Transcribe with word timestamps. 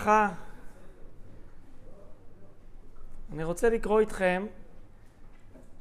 וברכה. 0.00 0.28
אני 3.32 3.44
רוצה 3.44 3.68
לקרוא 3.68 4.00
איתכם 4.00 4.46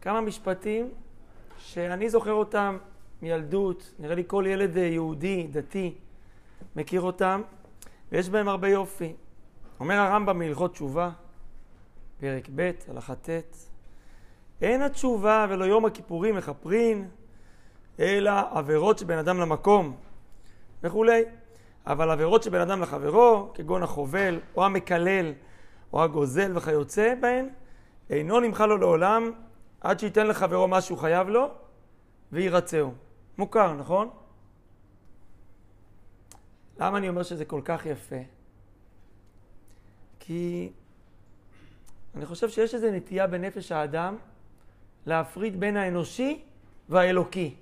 כמה 0.02 0.22
משפטים 0.22 0.90
שאני 1.58 2.10
זוכר 2.10 2.34
אותם 2.34 2.78
מילדות, 3.22 3.94
נראה 4.00 4.16
לי 4.16 4.24
כל 4.28 4.46
ילד 4.48 4.78
יהודי, 4.78 5.48
דתי, 5.52 5.96
מכיר 6.76 7.02
אותם, 7.02 7.42
ויש 8.12 8.30
בהם 8.30 8.48
הרבה 8.48 8.70
יופי. 8.70 9.14
אומר 9.80 9.96
הרמב"ם 9.96 10.40
מהלכות 10.40 10.74
תשובה, 10.74 11.10
פרק 12.20 12.50
ב', 12.56 12.72
הלכה 12.88 13.16
ט', 13.16 13.30
אין 14.62 14.82
התשובה 14.82 15.46
ולא 15.50 15.66
יום 15.66 15.86
הכיפורים 15.86 16.36
מכפרין, 16.36 17.10
אלא 18.00 18.32
עבירות 18.52 18.98
שבין 18.98 19.18
אדם 19.18 19.40
למקום 19.40 19.96
וכולי. 20.84 21.24
אבל 21.90 22.12
עבירות 22.12 22.44
שבין 22.44 22.62
אדם 22.62 22.82
לחברו, 22.82 23.52
כגון 23.54 23.84
החובל, 23.84 24.40
או 24.56 24.66
המקלל, 24.66 25.34
או 25.94 26.04
הגוזל 26.04 26.58
וכיוצא 26.58 27.14
בהן, 27.22 27.50
אינו 28.10 28.40
נמחל 28.40 28.66
לו 28.66 28.78
לעולם 28.78 29.32
עד 29.82 30.00
שייתן 30.00 30.28
לחברו 30.28 30.68
מה 30.68 30.82
שהוא 30.82 30.98
חייב 30.98 31.30
לו 31.30 31.48
וירצהו. 32.32 32.94
מוכר, 33.38 33.74
נכון? 33.74 34.10
למה 36.80 36.98
אני 36.98 37.10
אומר 37.10 37.24
שזה 37.24 37.46
כל 37.46 37.62
כך 37.66 37.86
יפה? 37.86 38.16
כי 40.20 40.72
אני 42.16 42.26
חושב 42.26 42.50
שיש 42.50 42.76
איזו 42.76 42.88
נטייה 42.92 43.28
בנפש 43.28 43.72
האדם 43.72 44.16
להפריד 45.06 45.60
בין 45.60 45.78
האנושי 45.78 46.42
והאלוקי. 46.90 47.56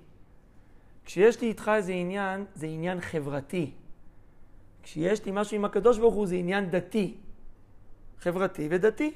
כשיש 1.04 1.40
לי 1.40 1.48
איתך 1.48 1.70
איזה 1.74 1.92
עניין, 1.92 2.44
זה 2.54 2.66
עניין 2.66 3.00
חברתי. 3.00 3.72
כשיש 4.82 5.24
לי 5.24 5.32
משהו 5.34 5.56
עם 5.56 5.64
הקדוש 5.64 5.98
ברוך 5.98 6.14
הוא 6.14 6.26
זה 6.26 6.34
עניין 6.34 6.70
דתי, 6.70 7.16
חברתי 8.18 8.68
ודתי. 8.70 9.14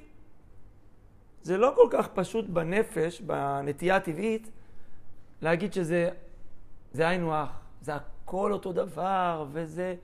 זה 1.42 1.56
לא 1.56 1.72
כל 1.76 1.88
כך 1.90 2.08
פשוט 2.08 2.48
בנפש, 2.48 3.20
בנטייה 3.20 3.96
הטבעית, 3.96 4.50
להגיד 5.42 5.72
שזה 5.72 6.10
זה 6.92 7.08
היינו 7.08 7.34
הך, 7.34 7.50
זה 7.80 7.94
הכל 7.94 8.52
אותו 8.52 8.72
דבר, 8.72 9.46
וזה... 9.52 9.94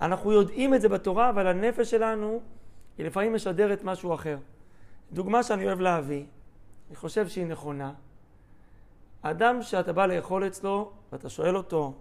אנחנו 0.00 0.32
יודעים 0.32 0.74
את 0.74 0.80
זה 0.80 0.88
בתורה, 0.88 1.30
אבל 1.30 1.46
הנפש 1.46 1.90
שלנו 1.90 2.40
היא 2.98 3.06
לפעמים 3.06 3.34
משדרת 3.34 3.84
משהו 3.84 4.14
אחר. 4.14 4.38
דוגמה 5.12 5.42
שאני 5.42 5.66
אוהב 5.66 5.80
להביא, 5.80 6.24
אני 6.88 6.96
חושב 6.96 7.28
שהיא 7.28 7.46
נכונה. 7.46 7.92
אדם 9.22 9.62
שאתה 9.62 9.92
בא 9.92 10.06
לאכול 10.06 10.46
אצלו, 10.46 10.92
ואתה 11.12 11.28
שואל 11.28 11.56
אותו 11.56 11.94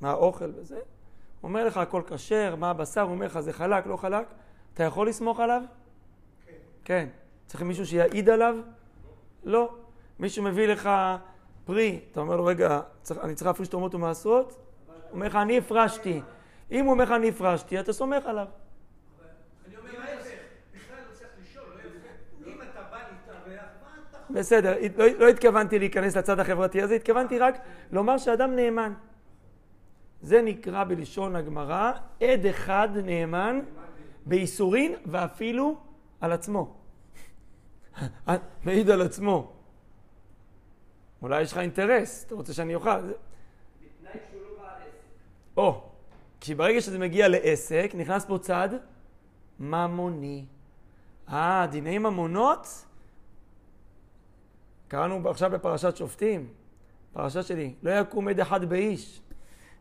מה 0.00 0.10
האוכל 0.10 0.50
וזה, 0.54 0.80
אומר 1.46 1.66
לך 1.66 1.76
הכל 1.76 2.02
כשר, 2.06 2.54
מה 2.56 2.70
הבשר, 2.70 3.00
הוא 3.00 3.10
אומר 3.10 3.26
לך 3.26 3.40
זה 3.40 3.52
חלק, 3.52 3.86
לא 3.86 3.96
חלק, 3.96 4.26
אתה 4.74 4.82
יכול 4.82 5.08
לסמוך 5.08 5.40
עליו? 5.40 5.62
כן. 6.46 6.52
כן. 6.84 7.08
צריך 7.46 7.62
מישהו 7.62 7.86
שיעיד 7.86 8.28
עליו? 8.28 8.56
לא. 9.44 9.74
מישהו 10.18 10.44
מביא 10.44 10.66
לך 10.66 10.90
פרי, 11.64 12.00
אתה 12.12 12.20
אומר 12.20 12.36
לו, 12.36 12.44
רגע, 12.44 12.80
צריך, 13.02 13.20
אני 13.22 13.34
צריך 13.34 13.46
להפריש 13.46 13.68
תרומות 13.68 13.94
ומעשרות? 13.94 14.52
הוא 14.86 14.96
אומר 15.12 15.26
לך, 15.26 15.36
אני 15.36 15.58
הפרשתי. 15.58 16.20
אם 16.70 16.84
הוא 16.84 16.92
אומר 16.92 17.04
לך, 17.04 17.10
אני 17.10 17.28
הפרשתי, 17.28 17.80
אתה 17.80 17.92
סומך 17.92 18.26
עליו. 18.26 18.46
בסדר, 24.30 24.74
לא, 24.96 25.06
לא 25.18 25.28
התכוונתי 25.28 25.78
להיכנס 25.78 26.16
לצד 26.16 26.40
החברתי 26.40 26.82
הזה, 26.82 26.94
התכוונתי 26.94 27.38
רק 27.38 27.58
לומר 27.92 28.18
שאדם 28.18 28.56
נאמן. 28.56 28.92
זה 30.26 30.42
נקרא 30.42 30.84
בלשון 30.84 31.36
הגמרא, 31.36 31.92
עד 32.20 32.46
אחד 32.46 32.88
נאמן 33.04 33.60
בייסורין 34.26 34.94
ואפילו 35.06 35.76
על 36.20 36.32
עצמו. 36.32 36.76
מעיד 38.64 38.90
על 38.90 39.02
עצמו. 39.02 39.52
אולי 41.22 41.42
יש 41.42 41.52
לך 41.52 41.58
אינטרס, 41.58 42.24
אתה 42.24 42.34
רוצה 42.34 42.52
שאני 42.52 42.74
אוכל. 42.74 42.90
בתנאי 42.90 43.12
שהוא 44.30 44.40
לא 44.42 44.62
בעל 44.62 44.68
עסק. 44.68 45.56
או, 45.56 45.82
כי 46.40 46.54
ברגע 46.54 46.80
שזה 46.80 46.98
מגיע 46.98 47.28
לעסק, 47.28 47.90
נכנס 47.94 48.24
פה 48.24 48.38
צד 48.38 48.68
ממוני. 49.60 50.46
אה, 51.28 51.66
דיני 51.70 51.98
ממונות? 51.98 52.84
קראנו 54.88 55.30
עכשיו 55.30 55.50
בפרשת 55.50 55.96
שופטים, 55.96 56.48
פרשה 57.12 57.42
שלי, 57.42 57.74
לא 57.82 57.90
יקום 57.90 58.28
עד 58.28 58.40
אחד 58.40 58.64
באיש. 58.64 59.20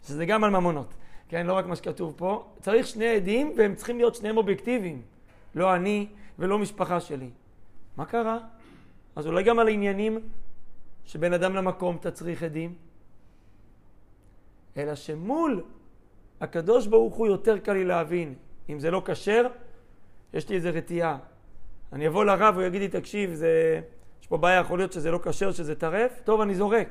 שזה 0.08 0.26
גם 0.26 0.44
על 0.44 0.50
ממונות, 0.50 0.94
כן? 1.30 1.48
לא 1.48 1.54
רק 1.54 1.66
מה 1.66 1.76
שכתוב 1.76 2.14
פה. 2.18 2.46
צריך 2.62 2.88
שני 2.88 3.08
עדים 3.08 3.54
והם 3.58 3.76
צריכים 3.76 3.98
להיות 3.98 4.16
שניהם 4.16 4.38
אובייקטיביים. 4.38 5.02
לא 5.56 5.76
אני 5.76 6.08
ולא 6.40 6.60
משפחה 6.60 7.00
שלי. 7.00 7.30
מה 7.98 8.06
קרה? 8.06 8.40
אז 9.16 9.28
אולי 9.28 9.44
גם 9.44 9.60
על 9.60 9.68
העניינים 9.68 10.20
שבין 11.06 11.34
אדם 11.34 11.56
למקום 11.56 11.96
אתה 11.96 12.12
צריך 12.12 12.44
עדים? 12.44 12.74
אלא 14.78 14.96
שמול 14.96 15.64
הקדוש 16.42 16.88
ברוך 16.88 17.16
הוא 17.16 17.28
יותר 17.28 17.58
קל 17.58 17.74
לי 17.74 17.86
להבין. 17.86 18.34
אם 18.70 18.80
זה 18.80 18.92
לא 18.92 19.02
כשר, 19.06 19.48
יש 20.34 20.50
לי 20.50 20.56
איזה 20.56 20.70
רתיעה. 20.70 21.18
אני 21.94 22.08
אבוא 22.08 22.26
לרב, 22.26 22.56
הוא 22.56 22.64
יגיד 22.64 22.82
לי, 22.82 22.88
תקשיב, 22.88 23.34
זה... 23.34 23.82
יש 24.22 24.28
פה 24.28 24.38
בעיה, 24.38 24.60
יכול 24.60 24.80
להיות 24.80 24.94
שזה 24.94 25.12
לא 25.12 25.20
כשר, 25.24 25.52
שזה 25.52 25.76
טרף, 25.76 26.22
טוב, 26.24 26.42
אני 26.42 26.56
זורק. 26.56 26.88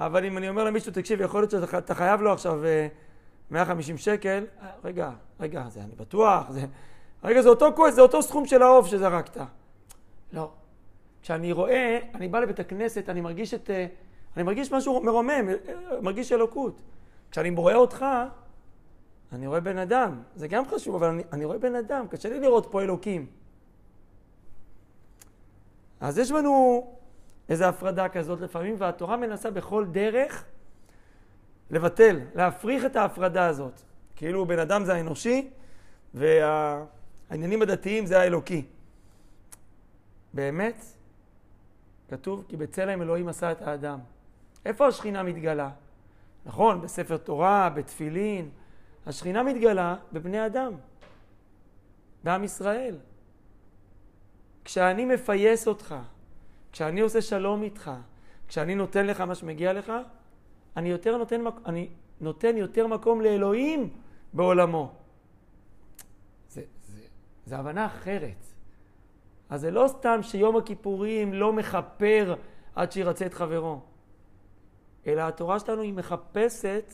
אבל 0.00 0.24
אם 0.24 0.38
אני 0.38 0.48
אומר 0.48 0.64
למישהו, 0.64 0.92
תקשיב, 0.92 1.20
יכול 1.20 1.40
להיות 1.40 1.50
שאתה 1.50 1.94
חייב 1.94 2.20
לו 2.22 2.32
עכשיו 2.32 2.60
150 3.50 3.94
אה, 3.94 4.00
שקל, 4.00 4.46
רגע, 4.84 5.10
רגע, 5.40 5.64
זה 5.68 5.80
אני 5.80 5.92
בטוח, 5.96 6.50
זה... 6.50 6.64
רגע, 7.24 7.42
זה 7.42 7.48
אותו 7.48 7.66
כוס, 7.76 7.94
זה 7.94 8.00
אותו 8.00 8.22
סכום 8.22 8.46
של 8.46 8.62
העוף 8.62 8.86
שזרקת. 8.86 9.36
לא. 10.32 10.50
כשאני 11.22 11.52
רואה, 11.52 11.98
אני 12.14 12.28
בא 12.28 12.40
לבית 12.40 12.60
הכנסת, 12.60 13.08
אני 13.08 13.20
מרגיש 13.20 13.54
את... 13.54 13.70
אה, 13.70 13.86
אני 14.36 14.42
מרגיש 14.42 14.72
משהו 14.72 15.02
מרומם, 15.02 15.48
אה, 15.48 16.00
מרגיש 16.02 16.32
אלוקות. 16.32 16.80
כשאני 17.30 17.50
רואה 17.50 17.74
אותך, 17.74 18.06
אני 19.32 19.46
רואה 19.46 19.60
בן 19.60 19.78
אדם. 19.78 20.22
זה 20.36 20.48
גם 20.48 20.66
חשוב, 20.66 20.94
אבל 20.94 21.08
אני, 21.08 21.22
אני 21.32 21.44
רואה 21.44 21.58
בן 21.58 21.74
אדם, 21.74 22.06
קשה 22.10 22.28
לי 22.28 22.40
לראות 22.40 22.68
פה 22.70 22.82
אלוקים. 22.82 23.26
אז 26.00 26.18
יש 26.18 26.30
לנו 26.30 26.86
איזו 27.50 27.64
הפרדה 27.64 28.08
כזאת 28.08 28.40
לפעמים, 28.40 28.74
והתורה 28.78 29.16
מנסה 29.16 29.50
בכל 29.50 29.86
דרך 29.86 30.44
לבטל, 31.70 32.20
להפריך 32.34 32.84
את 32.84 32.96
ההפרדה 32.96 33.46
הזאת. 33.46 33.80
כאילו 34.16 34.46
בן 34.46 34.58
אדם 34.58 34.84
זה 34.84 34.94
האנושי, 34.94 35.50
והעניינים 36.14 37.62
הדתיים 37.62 38.06
זה 38.06 38.20
האלוקי. 38.20 38.66
באמת, 40.34 40.84
כתוב 42.08 42.44
כי 42.48 42.56
בצלם 42.56 43.02
אלוהים 43.02 43.28
עשה 43.28 43.52
את 43.52 43.62
האדם. 43.62 43.98
איפה 44.64 44.86
השכינה 44.86 45.22
מתגלה? 45.22 45.70
נכון, 46.46 46.80
בספר 46.80 47.16
תורה, 47.16 47.70
בתפילין. 47.74 48.50
השכינה 49.06 49.42
מתגלה 49.42 49.96
בבני 50.12 50.46
אדם, 50.46 50.72
בעם 52.24 52.44
ישראל. 52.44 52.96
כשאני 54.64 55.04
מפייס 55.04 55.68
אותך, 55.68 55.94
כשאני 56.72 57.00
עושה 57.00 57.22
שלום 57.22 57.62
איתך, 57.62 57.90
כשאני 58.48 58.74
נותן 58.74 59.06
לך 59.06 59.20
מה 59.20 59.34
שמגיע 59.34 59.72
לך, 59.72 59.92
אני, 60.76 60.88
יותר 60.88 61.16
נותן, 61.16 61.40
אני 61.66 61.88
נותן 62.20 62.56
יותר 62.56 62.86
מקום 62.86 63.20
לאלוהים 63.20 63.90
בעולמו. 64.32 64.92
זה, 66.48 66.62
זה, 66.86 67.02
זה 67.46 67.58
הבנה 67.58 67.86
אחרת. 67.86 68.46
אז 69.50 69.60
זה 69.60 69.70
לא 69.70 69.84
סתם 69.88 70.18
שיום 70.22 70.56
הכיפורים 70.56 71.34
לא 71.34 71.52
מכפר 71.52 72.34
עד 72.74 72.92
שירצה 72.92 73.26
את 73.26 73.34
חברו, 73.34 73.80
אלא 75.06 75.20
התורה 75.20 75.58
שלנו 75.58 75.82
היא 75.82 75.92
מחפשת 75.92 76.92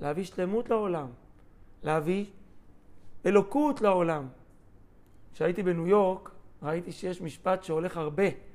להביא 0.00 0.24
שלמות 0.24 0.70
לעולם, 0.70 1.08
להביא 1.82 2.26
אלוקות 3.26 3.80
לעולם. 3.80 4.28
כשהייתי 5.32 5.62
בניו 5.62 5.86
יורק, 5.86 6.30
ראיתי 6.62 6.92
שיש 6.92 7.20
משפט 7.20 7.62
שהולך 7.62 7.96
הרבה. 7.96 8.49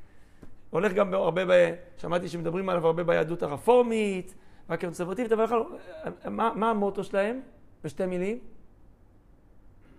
הולך 0.75 0.94
גם 0.94 1.13
הרבה, 1.13 1.45
ב... 1.45 1.74
שמעתי 1.98 2.30
שמדברים 2.30 2.69
עליו 2.69 2.88
הרבה 2.88 3.04
ביהדות 3.04 3.44
הרפורמית, 3.44 4.36
והקונסרבטיבית, 4.69 5.31
אבל 5.31 5.63
מה, 6.25 6.51
מה 6.56 6.69
המוטו 6.69 7.04
שלהם? 7.04 7.42
בשתי 7.83 8.06
מילים? 8.06 8.39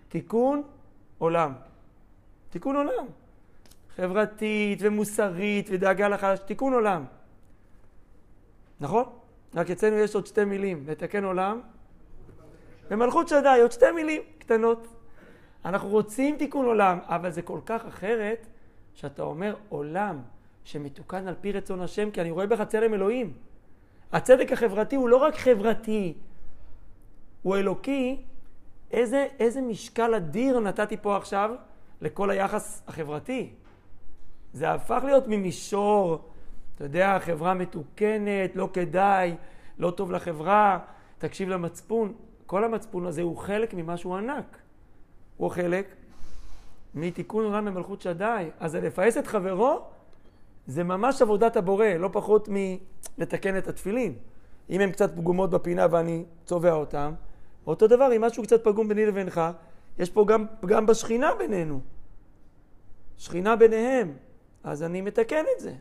תיקון 0.09 0.63
עולם. 1.19 1.53
תיקון 2.51 2.77
עולם. 2.77 3.07
חברתית 3.97 4.79
ומוסרית 4.83 5.69
ודאגה 5.73 6.09
לחלש, 6.09 6.39
תיקון 6.39 6.73
עולם. 6.73 7.05
נכון? 8.81 9.05
רק 9.55 9.71
אצלנו 9.71 9.97
יש 9.97 10.15
עוד 10.15 10.27
שתי 10.27 10.45
מילים, 10.45 10.85
לתקן 10.87 11.25
עולם. 11.25 11.61
במלכות 12.91 13.29
שדי, 13.29 13.59
עוד 13.63 13.73
שתי 13.73 13.91
מילים 13.95 14.23
קטנות. 14.39 14.87
אנחנו 15.65 15.89
רוצים 15.89 16.37
תיקון 16.37 16.67
עולם, 16.67 16.99
אבל 17.03 17.31
זה 17.31 17.43
כל 17.43 17.61
כך 17.67 17.85
אחרת, 17.87 18.47
שאתה 18.95 19.23
אומר 19.23 19.57
עולם 19.69 20.23
שמתוקן 20.67 21.29
על 21.29 21.35
פי 21.41 21.53
רצון 21.53 21.81
השם, 21.81 22.11
כי 22.11 22.21
אני 22.21 22.31
רואה 22.31 22.47
בך 22.47 22.63
צלם 22.63 22.95
אלוהים. 22.95 23.33
הצדק 24.13 24.53
החברתי 24.53 24.97
הוא 24.97 25.09
לא 25.09 25.17
רק 25.17 25.35
חברתי, 25.35 26.15
הוא 27.43 27.57
אלוקי, 27.57 28.23
איזה, 28.91 29.27
איזה 29.39 29.61
משקל 29.61 30.15
אדיר 30.15 30.61
נתתי 30.61 30.97
פה 30.97 31.17
עכשיו 31.17 31.51
לכל 32.01 32.31
היחס 32.31 32.83
החברתי. 32.89 33.51
זה 34.53 34.71
הפך 34.71 35.03
להיות 35.05 35.25
ממישור, 35.29 36.31
אתה 36.75 36.85
יודע, 36.85 37.19
חברה 37.19 37.55
מתוקנת, 37.55 38.57
לא 38.57 38.69
כדאי, 38.73 39.35
לא 39.79 39.91
טוב 39.91 40.13
לחברה, 40.13 40.79
תקשיב 41.19 41.49
למצפון. 41.49 42.13
כל 42.47 42.65
המצפון 42.65 43.07
הזה 43.07 43.23
הוא 43.23 43.37
חלק 43.37 43.75
ממשהו 43.75 44.17
ענק. 44.17 44.59
הוא 45.37 45.51
חלק 45.51 45.95
מתיקון 46.95 47.45
עולם 47.45 47.65
במלכות 47.65 48.01
שדי. 48.01 48.49
אז 48.61 48.75
לפעס 48.75 49.17
את 49.17 49.27
חברו 49.27 49.96
זה 50.67 50.85
ממש 50.85 51.23
עבודת 51.23 51.57
הבורא, 51.57 51.87
לא 51.87 52.09
פחות 52.13 52.49
מלתקן 53.19 53.59
את 53.59 53.69
התפילין. 53.69 54.15
אם 54.71 54.81
הן 54.81 54.93
קצת 54.93 55.17
פגומות 55.17 55.51
בפינה 55.51 55.87
ואני 55.91 56.25
צובע 56.45 56.73
אותן, 56.73 57.15
אותו 57.67 57.87
דבר, 57.87 58.17
אם 58.17 58.21
משהו 58.25 58.43
קצת 58.43 58.65
פגום 58.65 58.89
ביני 58.89 59.07
לבינך, 59.07 59.41
יש 59.99 60.11
פה 60.11 60.25
גם 60.29 60.47
פגם 60.61 60.87
בשכינה 60.87 61.35
בינינו. 61.39 61.81
שכינה 63.17 63.57
ביניהם, 63.57 64.17
אז 64.65 64.83
אני 64.83 65.01
מתקן 65.01 65.45
את 65.57 65.61
זה. 65.61 65.75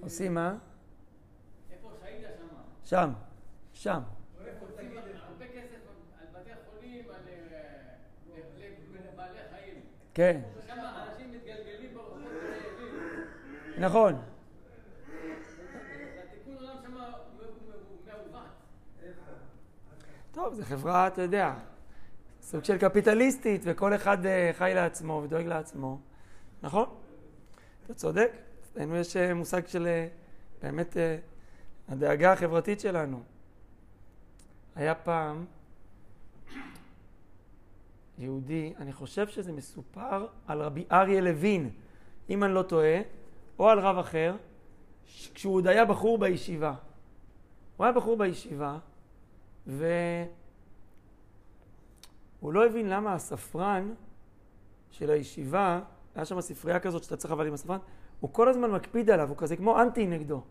עושים 0.00 0.34
מה? 0.34 0.54
איפה 1.70 1.88
שהיית 2.00 2.26
שם? 2.38 2.46
שם, 2.84 3.10
שם. 3.72 4.00
כן. 10.16 10.40
נכון. 13.78 14.22
טוב, 20.32 20.54
זו 20.54 20.62
חברה, 20.64 21.06
אתה 21.06 21.22
יודע, 21.22 21.54
סוג 22.42 22.64
של 22.64 22.78
קפיטליסטית, 22.78 23.62
וכל 23.64 23.94
אחד 23.94 24.26
אה, 24.26 24.50
חי 24.52 24.72
לעצמו 24.74 25.20
ודואג 25.24 25.46
לעצמו. 25.46 25.98
נכון? 26.62 26.88
אתה 27.84 27.94
צודק. 27.94 28.32
אצלנו 28.72 28.96
יש 28.96 29.16
אה, 29.16 29.34
מושג 29.34 29.66
של 29.66 29.86
אה, 29.86 30.08
באמת 30.62 30.96
הדאגה 31.88 32.32
החברתית 32.32 32.80
שלנו. 32.80 33.22
היה 34.76 34.94
פעם 34.94 35.44
יהודי, 38.18 38.72
אני 38.78 38.92
חושב 38.92 39.28
שזה 39.28 39.52
מסופר 39.52 40.26
על 40.46 40.62
רבי 40.62 40.84
אריה 40.92 41.20
לוין, 41.20 41.70
אם 42.30 42.44
אני 42.44 42.54
לא 42.54 42.62
טועה, 42.62 43.00
או 43.58 43.68
על 43.68 43.78
רב 43.78 43.98
אחר, 43.98 44.36
כשהוא 45.34 45.54
עוד 45.54 45.66
היה 45.66 45.84
בחור 45.84 46.18
בישיבה. 46.18 46.74
הוא 47.76 47.84
היה 47.84 47.92
בחור 47.92 48.16
בישיבה, 48.16 48.78
והוא 49.66 49.82
לא 52.42 52.66
הבין 52.66 52.88
למה 52.88 53.14
הספרן 53.14 53.94
של 54.90 55.10
הישיבה, 55.10 55.80
היה 56.14 56.24
שם 56.24 56.40
ספרייה 56.40 56.80
כזאת 56.80 57.04
שאתה 57.04 57.16
צריך 57.16 57.32
אבל 57.32 57.46
עם 57.46 57.54
הספרן, 57.54 57.78
הוא 58.20 58.30
כל 58.32 58.48
הזמן 58.48 58.70
מקפיד 58.70 59.10
עליו, 59.10 59.28
הוא 59.28 59.36
כזה 59.36 59.56
כמו 59.56 59.82
אנטי 59.82 60.06
נגדו. 60.06 60.42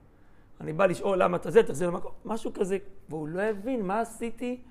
אני 0.61 0.73
בא 0.73 0.85
לשאול 0.85 1.23
למה 1.23 1.37
אתה 1.37 1.51
זה, 1.51 1.63
תחזיר 1.63 1.89
למקום, 1.89 2.11
משהו 2.25 2.53
כזה, 2.53 2.77
והוא 3.09 3.27
לא 3.27 3.41
הבין 3.41 3.85
מה 3.85 3.99
עשיתי 3.99 4.61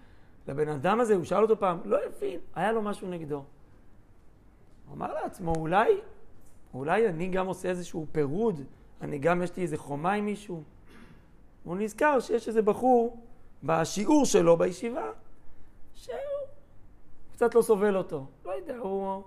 לבן 0.48 0.68
אדם 0.68 1.00
הזה, 1.00 1.14
הוא 1.14 1.24
שאל 1.24 1.42
אותו 1.42 1.58
פעם, 1.58 1.78
לא 1.84 1.98
הבין, 2.06 2.40
היה 2.54 2.72
לו 2.72 2.82
משהו 2.82 3.08
נגדו. 3.08 3.44
הוא 4.86 4.94
אמר 4.94 5.14
לעצמו, 5.14 5.52
אולי, 5.56 6.00
אולי 6.74 7.08
אני 7.08 7.28
גם 7.28 7.46
עושה 7.46 7.68
איזשהו 7.68 8.06
פירוד, 8.12 8.60
אני 9.00 9.18
גם 9.18 9.42
יש 9.42 9.56
לי 9.56 9.62
איזה 9.62 9.76
חומה 9.76 10.12
עם 10.12 10.24
מישהו. 10.24 10.62
הוא 11.64 11.76
נזכר 11.76 12.20
שיש 12.20 12.48
איזה 12.48 12.62
בחור 12.62 13.16
בשיעור 13.62 14.24
שלו 14.24 14.56
בישיבה, 14.56 15.10
שהוא 15.94 16.16
קצת 17.32 17.54
לא 17.54 17.62
סובל 17.62 17.96
אותו. 17.96 18.26
לא 18.44 18.50
יודע, 18.50 18.76
הוא... 18.76 19.22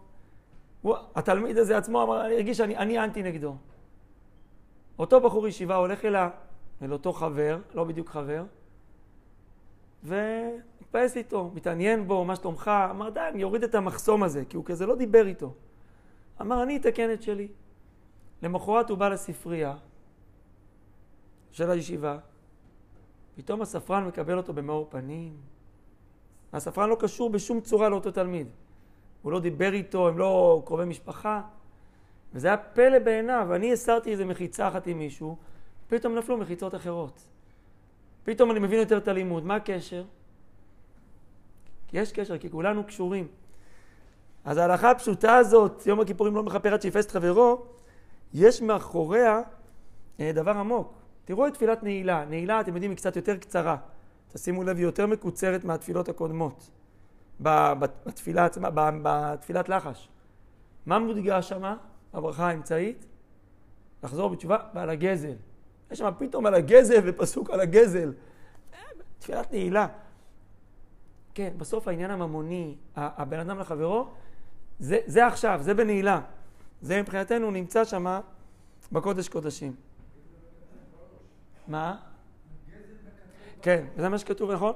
הוא 0.81 0.95
התלמיד 1.15 1.57
הזה 1.57 1.77
עצמו 1.77 2.03
אמר, 2.03 2.25
אני 2.25 2.33
הרגיש 2.33 2.57
שאני 2.57 2.77
אני 2.77 2.99
אנטי 2.99 3.23
נגדו. 3.23 3.55
אותו 4.99 5.21
בחור 5.21 5.47
ישיבה 5.47 5.75
הולך 5.75 6.05
אל, 6.05 6.15
אל 6.81 6.93
אותו 6.93 7.13
חבר, 7.13 7.59
לא 7.73 7.83
בדיוק 7.83 8.09
חבר, 8.09 8.43
ומתפעס 10.87 11.17
איתו, 11.17 11.51
מתעניין 11.53 12.07
בו, 12.07 12.25
מה 12.25 12.35
שלומך, 12.35 12.71
אמר 12.89 13.09
די, 13.09 13.19
אני 13.33 13.43
אוריד 13.43 13.63
את 13.63 13.75
המחסום 13.75 14.23
הזה, 14.23 14.45
כי 14.49 14.57
הוא 14.57 14.65
כזה 14.65 14.85
לא 14.85 14.95
דיבר 14.95 15.27
איתו. 15.27 15.53
אמר, 16.41 16.63
אני 16.63 16.77
אתקן 16.77 17.13
את 17.13 17.21
שלי. 17.21 17.47
למחרת 18.41 18.89
הוא 18.89 18.97
בא 18.97 19.09
לספרייה 19.09 19.75
של 21.51 21.71
הישיבה, 21.71 22.17
פתאום 23.35 23.61
הספרן 23.61 24.07
מקבל 24.07 24.37
אותו 24.37 24.53
במאור 24.53 24.87
פנים. 24.89 25.37
הספרן 26.53 26.89
לא 26.89 26.97
קשור 26.99 27.29
בשום 27.29 27.61
צורה 27.61 27.89
לאותו 27.89 28.11
תלמיד. 28.11 28.47
הוא 29.21 29.31
לא 29.31 29.39
דיבר 29.39 29.73
איתו, 29.73 30.07
הם 30.07 30.17
לא 30.17 30.61
קרובי 30.65 30.85
משפחה. 30.85 31.41
וזה 32.33 32.47
היה 32.47 32.57
פלא 32.57 32.99
בעיניו. 32.99 33.55
אני 33.55 33.73
הסרתי 33.73 34.11
איזה 34.11 34.25
מחיצה 34.25 34.67
אחת 34.67 34.87
עם 34.87 34.97
מישהו, 34.97 35.37
פתאום 35.87 36.15
נפלו 36.15 36.37
מחיצות 36.37 36.75
אחרות. 36.75 37.27
פתאום 38.23 38.51
אני 38.51 38.59
מבין 38.59 38.79
יותר 38.79 38.97
את 38.97 39.07
הלימוד. 39.07 39.45
מה 39.45 39.55
הקשר? 39.55 40.03
יש 41.93 42.11
קשר, 42.11 42.37
כי 42.37 42.49
כולנו 42.49 42.83
קשורים. 42.83 43.27
אז 44.45 44.57
ההלכה 44.57 44.91
הפשוטה 44.91 45.35
הזאת, 45.35 45.83
יום 45.85 45.99
הכיפורים 45.99 46.35
לא 46.35 46.43
מכפר 46.43 46.73
עד 46.73 46.81
שיפס 46.81 47.05
את 47.05 47.11
חברו, 47.11 47.65
יש 48.33 48.61
מאחוריה 48.61 49.41
אה, 50.19 50.31
דבר 50.33 50.51
עמוק. 50.51 50.93
תראו 51.25 51.47
את 51.47 51.53
תפילת 51.53 51.83
נעילה. 51.83 52.25
נעילה, 52.25 52.59
אתם 52.61 52.73
יודעים, 52.73 52.91
היא 52.91 52.97
קצת 52.97 53.15
יותר 53.15 53.37
קצרה. 53.37 53.77
תשימו 54.33 54.63
לב, 54.63 54.77
היא 54.77 54.85
יותר 54.85 55.07
מקוצרת 55.07 55.63
מהתפילות 55.65 56.09
הקודמות. 56.09 56.69
בתפילה 57.39 58.45
עצמה, 58.45 58.69
בתפילת 59.03 59.69
לחש. 59.69 60.09
מה 60.85 60.99
מודגש 60.99 61.49
שמה? 61.49 61.75
הברכה 62.13 62.49
האמצעית? 62.49 63.05
לחזור 64.03 64.29
בתשובה 64.29 64.57
ועל 64.73 64.89
הגזל. 64.89 65.35
יש 65.91 65.99
שם 65.99 66.11
פתאום 66.17 66.45
על 66.45 66.53
הגזל 66.53 67.01
ופסוק 67.05 67.49
על 67.49 67.59
הגזל. 67.59 68.13
תפילת 69.19 69.51
נעילה. 69.51 69.87
כן, 71.37 71.53
בסוף 71.57 71.87
העניין 71.87 72.11
הממוני, 72.11 72.75
הבן 72.95 73.39
אדם 73.39 73.59
לחברו, 73.59 74.07
זה, 74.79 74.99
זה 75.05 75.27
עכשיו, 75.27 75.59
זה 75.61 75.73
בנעילה. 75.73 76.21
זה 76.81 77.01
מבחינתנו 77.01 77.51
נמצא 77.51 77.85
שם 77.85 78.19
בקודש 78.91 79.29
קודשים. 79.29 79.75
מה? 81.67 81.97
כן, 83.61 83.85
זה 83.97 84.09
מה 84.09 84.17
שכתוב, 84.17 84.51
נכון? 84.51 84.73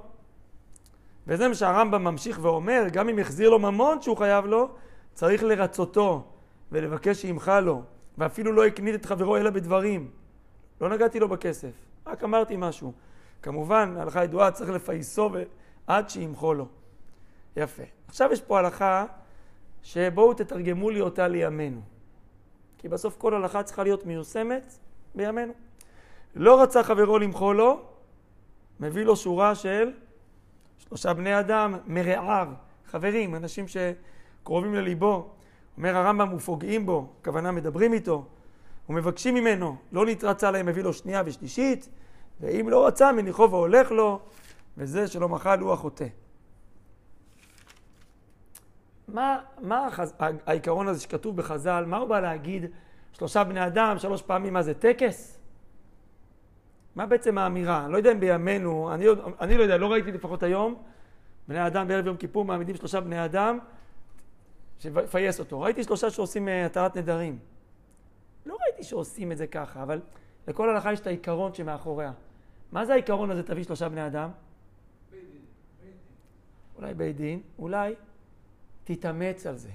וזה 1.27 1.47
מה 1.47 1.55
שהרמב"ם 1.55 2.03
ממשיך 2.03 2.39
ואומר, 2.41 2.83
גם 2.91 3.09
אם 3.09 3.19
החזיר 3.19 3.49
לו 3.49 3.59
ממון 3.59 4.01
שהוא 4.01 4.17
חייב 4.17 4.45
לו, 4.45 4.69
צריך 5.13 5.43
לרצותו 5.43 6.23
ולבקש 6.71 7.21
שימחה 7.21 7.59
לו, 7.59 7.83
ואפילו 8.17 8.51
לא 8.51 8.65
הקנית 8.65 8.95
את 8.95 9.05
חברו 9.05 9.37
אלא 9.37 9.49
בדברים. 9.49 10.11
לא 10.81 10.89
נגעתי 10.89 11.19
לו 11.19 11.27
בכסף, 11.29 11.71
רק 12.07 12.23
אמרתי 12.23 12.55
משהו. 12.57 12.93
כמובן, 13.41 13.95
הלכה 13.97 14.23
ידועה, 14.23 14.51
צריך 14.51 14.69
לפייסו 14.69 15.29
עד 15.87 16.09
שימחו 16.09 16.53
לו. 16.53 16.67
יפה. 17.57 17.83
עכשיו 18.07 18.29
יש 18.33 18.41
פה 18.41 18.59
הלכה 18.59 19.05
שבואו 19.83 20.33
תתרגמו 20.33 20.89
לי 20.89 21.01
אותה 21.01 21.27
לימינו. 21.27 21.81
כי 22.77 22.89
בסוף 22.89 23.17
כל 23.17 23.33
הלכה 23.33 23.63
צריכה 23.63 23.83
להיות 23.83 24.05
מיושמת 24.05 24.77
בימינו. 25.15 25.53
לא 26.35 26.61
רצה 26.61 26.83
חברו 26.83 27.19
למחול 27.19 27.55
לו, 27.55 27.81
מביא 28.79 29.03
לו 29.03 29.15
שורה 29.15 29.55
של 29.55 29.91
שלושה 30.77 31.13
בני 31.13 31.39
אדם, 31.39 31.75
מרעיו, 31.87 32.47
חברים, 32.85 33.35
אנשים 33.35 33.65
שקרובים 33.67 34.75
לליבו. 34.75 35.29
אומר 35.77 35.97
הרמב"ם, 35.97 36.33
ופוגעים 36.33 36.85
בו, 36.85 37.07
הכוונה 37.21 37.51
מדברים 37.51 37.93
איתו, 37.93 38.25
ומבקשים 38.89 39.35
ממנו, 39.35 39.75
לא 39.91 40.05
נתרצה 40.05 40.51
להם, 40.51 40.65
מביא 40.65 40.83
לו 40.83 40.93
שנייה 40.93 41.23
ושלישית, 41.25 41.89
ואם 42.39 42.69
לא 42.69 42.87
רצה, 42.87 43.11
מניחו 43.11 43.47
והולך 43.51 43.91
לו, 43.91 44.19
וזה 44.77 45.07
שלא 45.07 45.29
מחל 45.29 45.59
הוא 45.59 45.73
החוטא. 45.73 46.07
מה, 49.07 49.39
מה 49.61 49.87
החז... 49.87 50.13
העיקרון 50.45 50.87
הזה 50.87 51.01
שכתוב 51.01 51.37
בחז"ל, 51.37 51.83
מה 51.87 51.97
הוא 51.97 52.09
בא 52.09 52.19
להגיד? 52.19 52.65
שלושה 53.13 53.43
בני 53.43 53.67
אדם, 53.67 53.99
שלוש 53.99 54.21
פעמים, 54.21 54.53
מה 54.53 54.61
זה 54.61 54.73
טקס? 54.73 55.39
מה 56.95 57.05
בעצם 57.05 57.37
האמירה? 57.37 57.85
אני 57.85 57.91
לא 57.91 57.97
יודע 57.97 58.11
אם 58.11 58.19
בימינו, 58.19 58.93
אני, 58.93 59.05
אני 59.41 59.57
לא 59.57 59.63
יודע, 59.63 59.77
לא 59.77 59.91
ראיתי 59.91 60.11
לפחות 60.11 60.43
היום, 60.43 60.83
בני 61.47 61.67
אדם 61.67 61.87
בערב 61.87 62.05
יום 62.05 62.17
כיפור 62.17 62.45
מעמידים 62.45 62.75
שלושה 62.75 63.01
בני 63.01 63.25
אדם, 63.25 63.59
שיפייס 64.79 65.39
אותו. 65.39 65.61
ראיתי 65.61 65.83
שלושה 65.83 66.09
שעושים 66.09 66.47
אה, 66.47 66.65
התרת 66.65 66.97
נדרים. 66.97 67.39
לא 68.45 68.57
ראיתי 68.65 68.83
שעושים 68.83 69.31
את 69.31 69.37
זה 69.37 69.47
ככה, 69.47 69.83
אבל 69.83 70.01
לכל 70.47 70.69
הלכה 70.69 70.93
יש 70.93 70.99
את 70.99 71.07
העיקרון 71.07 71.53
שמאחוריה. 71.53 72.11
מה 72.71 72.85
זה 72.85 72.93
העיקרון 72.93 73.31
הזה, 73.31 73.43
תביא 73.43 73.63
שלושה 73.63 73.89
בני 73.89 74.07
אדם? 74.07 74.29
אולי 76.81 76.93
בית 76.93 77.15
דין, 77.15 77.41
אולי 77.59 77.95
תתאמץ 78.83 79.45
על 79.45 79.57
זה. 79.57 79.69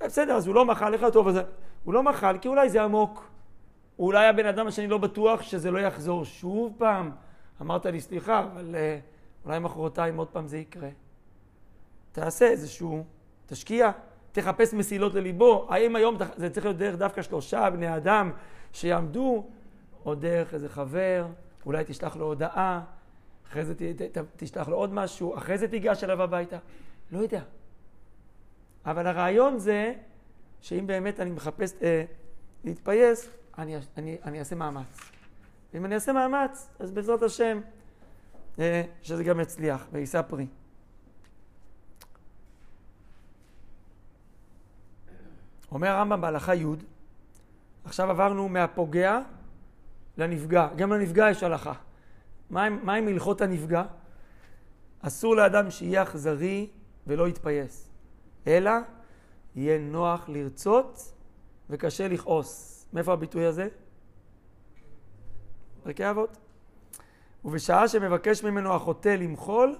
בסדר, 0.00 0.32
אז 0.32 0.46
הוא 0.46 0.54
לא 0.54 0.64
מחל 0.64 0.90
לך, 0.90 1.06
טוב, 1.12 1.28
אז 1.28 1.38
הוא 1.84 1.94
לא 1.94 2.02
מחל 2.02 2.38
כי 2.38 2.48
אולי 2.48 2.70
זה 2.70 2.82
עמוק. 2.82 3.30
אולי 3.98 4.26
הבן 4.26 4.46
אדם 4.46 4.66
השני 4.66 4.86
לא 4.86 4.98
בטוח 4.98 5.42
שזה 5.42 5.70
לא 5.70 5.78
יחזור 5.78 6.24
שוב 6.24 6.74
פעם. 6.78 7.10
אמרת 7.60 7.86
לי, 7.86 8.00
סליחה, 8.00 8.40
אבל 8.40 8.74
uh, 8.74 9.46
אולי 9.46 9.58
מחרתיים 9.58 10.16
עוד 10.16 10.28
פעם 10.28 10.46
זה 10.46 10.58
יקרה. 10.58 10.88
תעשה 12.12 12.46
איזשהו, 12.46 13.04
תשקיע, 13.46 13.90
תחפש 14.32 14.74
מסילות 14.74 15.14
לליבו. 15.14 15.66
האם 15.70 15.96
היום 15.96 16.16
זה 16.36 16.50
צריך 16.50 16.66
להיות 16.66 16.78
דרך 16.78 16.96
דווקא 16.96 17.22
שלושה 17.22 17.70
בני 17.70 17.96
אדם 17.96 18.32
שיעמדו, 18.72 19.44
או 20.04 20.14
דרך 20.14 20.54
איזה 20.54 20.68
חבר, 20.68 21.26
אולי 21.66 21.84
תשלח 21.86 22.16
לו 22.16 22.26
הודעה, 22.26 22.80
אחרי 23.48 23.64
זה 23.64 23.74
ת, 23.74 24.02
ת, 24.02 24.18
תשלח 24.36 24.68
לו 24.68 24.76
עוד 24.76 24.92
משהו, 24.92 25.36
אחרי 25.38 25.58
זה 25.58 25.68
תיגש 25.68 26.04
אליו 26.04 26.22
הביתה. 26.22 26.58
לא 27.12 27.18
יודע. 27.18 27.42
אבל 28.86 29.06
הרעיון 29.06 29.58
זה 29.58 29.94
שאם 30.60 30.86
באמת 30.86 31.20
אני 31.20 31.30
מחפש 31.30 31.72
אה, 31.82 32.04
להתפייס, 32.64 33.30
אני, 33.58 33.76
אני, 33.96 34.18
אני 34.24 34.38
אעשה 34.38 34.56
מאמץ. 34.56 34.98
ואם 35.74 35.84
אני 35.84 35.94
אעשה 35.94 36.12
מאמץ, 36.12 36.68
אז 36.78 36.90
בעזרת 36.90 37.22
השם, 37.22 37.60
אה, 38.58 38.82
שזה 39.02 39.24
גם 39.24 39.40
יצליח 39.40 39.86
ויישא 39.92 40.22
פרי. 40.22 40.46
אומר 45.72 45.88
הרמב"ם 45.88 46.20
בהלכה 46.20 46.54
י', 46.54 46.64
עכשיו 47.84 48.10
עברנו 48.10 48.48
מהפוגע 48.48 49.20
לנפגע. 50.18 50.68
גם 50.76 50.92
לנפגע 50.92 51.30
יש 51.30 51.42
הלכה. 51.42 51.72
מה 52.54 52.94
עם, 52.94 53.08
הלכות 53.08 53.40
הנפגע? 53.40 53.82
אסור 55.00 55.36
לאדם 55.36 55.70
שיהיה 55.70 56.02
אכזרי 56.02 56.70
ולא 57.06 57.28
יתפייס, 57.28 57.90
אלא 58.46 58.70
יהיה 59.54 59.78
נוח 59.78 60.28
לרצות 60.28 61.12
וקשה 61.70 62.08
לכעוס. 62.08 62.86
מאיפה 62.92 63.12
הביטוי 63.12 63.44
הזה? 63.44 63.68
פרקי 65.82 66.10
אבות. 66.10 66.38
ובשעה 67.44 67.88
שמבקש 67.88 68.44
ממנו 68.44 68.74
החוטא 68.74 69.08
למחול, 69.08 69.76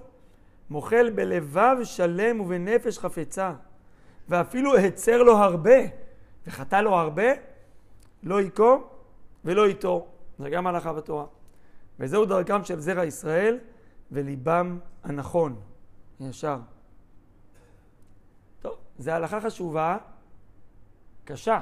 מוחל 0.69 1.09
בלבב 1.09 1.77
שלם 1.83 2.39
ובנפש 2.39 2.99
חפצה, 2.99 3.53
ואפילו 4.29 4.77
הצר 4.77 5.23
לו 5.23 5.37
הרבה, 5.37 5.77
וחטא 6.47 6.75
לו 6.75 6.95
הרבה, 6.95 7.27
לא 8.23 8.41
יקום 8.41 8.83
ולא 9.45 9.67
ייטור. 9.67 10.07
זה 10.39 10.49
גם 10.49 10.67
הלכה 10.67 10.93
בתורה. 10.93 11.25
וזהו 11.99 12.25
דרכם 12.25 12.63
של 12.63 12.79
זרע 12.79 13.05
ישראל 13.05 13.59
וליבם 14.11 14.79
הנכון, 15.03 15.61
ישר. 16.19 16.59
טוב, 18.61 18.77
זו 18.97 19.11
הלכה 19.11 19.41
חשובה, 19.41 19.97
קשה. 21.25 21.61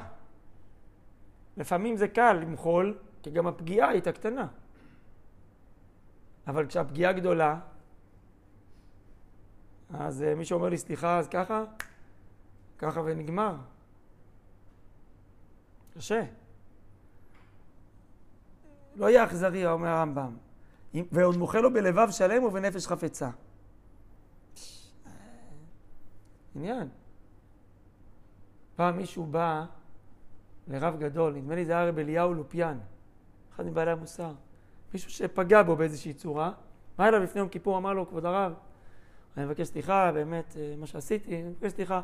לפעמים 1.57 1.95
זה 1.95 2.07
קל 2.07 2.33
למחול, 2.33 2.97
כי 3.23 3.31
גם 3.31 3.47
הפגיעה 3.47 3.89
הייתה 3.89 4.11
קטנה. 4.11 4.47
אבל 6.47 6.67
כשהפגיעה 6.67 7.11
גדולה, 7.13 7.59
אז 9.93 10.23
אה, 10.23 10.35
מי 10.35 10.45
שאומר 10.45 10.69
לי 10.69 10.77
סליחה, 10.77 11.19
אז 11.19 11.27
ככה, 11.27 11.63
ככה 12.77 13.01
ונגמר. 13.05 13.55
קשה. 15.93 16.23
לא 18.95 19.09
יהיה 19.09 19.23
אכזרי, 19.23 19.65
אומר 19.65 19.87
הרמב"ם. 19.87 20.35
ועוד 21.11 21.37
מוחה 21.37 21.59
לו 21.59 21.73
בלבב 21.73 22.07
שלם 22.11 22.43
ובנפש 22.43 22.87
חפצה. 22.87 23.29
עניין. 26.55 26.87
פעם 28.75 28.97
מישהו 28.97 29.25
בא 29.25 29.65
לרב 30.67 30.99
גדול, 30.99 31.33
נדמה 31.33 31.55
לי 31.55 31.65
זה 31.65 31.71
היה 31.71 31.89
רב 31.89 31.99
אליהו 31.99 32.33
לופיאן, 32.33 32.77
אחד 33.55 33.65
מבעלי 33.65 33.91
המוסר. 33.91 34.31
מישהו 34.93 35.11
שפגע 35.11 35.63
בו 35.63 35.75
באיזושהי 35.75 36.13
צורה, 36.13 36.51
בא 36.97 37.07
אליו 37.07 37.23
לפני 37.23 37.39
יום 37.39 37.49
כיפור, 37.49 37.77
אמר 37.77 37.93
לו, 37.93 38.07
כבוד 38.09 38.25
הרב, 38.25 38.53
אני 39.37 39.45
מבקש 39.45 39.67
סליחה, 39.67 40.11
באמת, 40.11 40.57
אה, 40.57 40.75
מה 40.77 40.87
שעשיתי, 40.87 41.41
אני 41.41 41.49
מבקש 41.49 41.71
סליחה. 41.71 42.01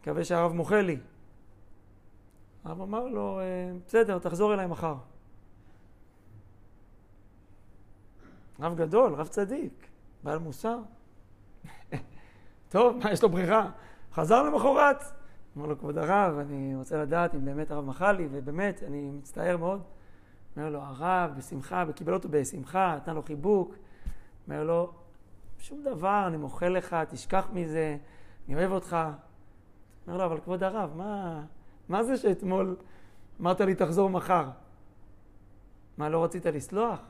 מקווה 0.00 0.24
שהרב 0.24 0.52
מוחה 0.52 0.82
לי. 0.82 0.98
הרב 2.64 2.80
אמר 2.80 3.06
לו, 3.06 3.40
אה, 3.40 3.44
בסדר, 3.86 4.18
תחזור 4.18 4.54
אליי 4.54 4.66
מחר. 4.66 4.94
רב 8.60 8.76
גדול, 8.76 9.14
רב 9.14 9.26
צדיק, 9.26 9.86
בעל 10.22 10.38
מוסר. 10.38 10.78
טוב, 12.68 12.96
מה, 12.96 13.12
יש 13.12 13.22
לו 13.22 13.28
ברירה? 13.28 13.70
חזר 14.12 14.42
למחרת. 14.42 15.04
אמר 15.56 15.66
לו, 15.66 15.78
כבוד 15.78 15.98
הרב, 15.98 16.38
אני 16.38 16.76
רוצה 16.76 17.02
לדעת 17.02 17.34
אם 17.34 17.44
באמת 17.44 17.70
הרב 17.70 17.84
מחה 17.84 18.12
לי, 18.12 18.28
ובאמת, 18.30 18.82
אני 18.82 19.10
מצטער 19.10 19.56
מאוד. 19.56 19.82
אומר 20.56 20.70
לו, 20.70 20.80
הרב, 20.80 21.30
בשמחה, 21.36 21.84
וקיבל 21.88 22.14
אותו 22.14 22.28
בשמחה, 22.28 22.94
נתן 22.96 23.14
לו 23.14 23.22
חיבוק. 23.22 23.74
אומר 24.46 24.64
לו, 24.64 24.92
שום 25.58 25.82
דבר, 25.82 26.24
אני 26.26 26.36
מוחל 26.36 26.68
לך, 26.68 26.96
תשכח 27.08 27.48
מזה, 27.52 27.96
אני 28.48 28.56
אוהב 28.56 28.72
אותך. 28.72 28.96
אומר 30.06 30.18
לו, 30.18 30.24
אבל 30.24 30.40
כבוד 30.40 30.62
הרב, 30.62 30.90
מה, 30.96 31.42
מה 31.88 32.04
זה 32.04 32.16
שאתמול 32.16 32.76
אמרת 33.40 33.60
לי 33.60 33.74
תחזור 33.74 34.10
מחר? 34.10 34.48
מה, 35.98 36.08
לא 36.08 36.24
רצית 36.24 36.46
לסלוח? 36.46 37.00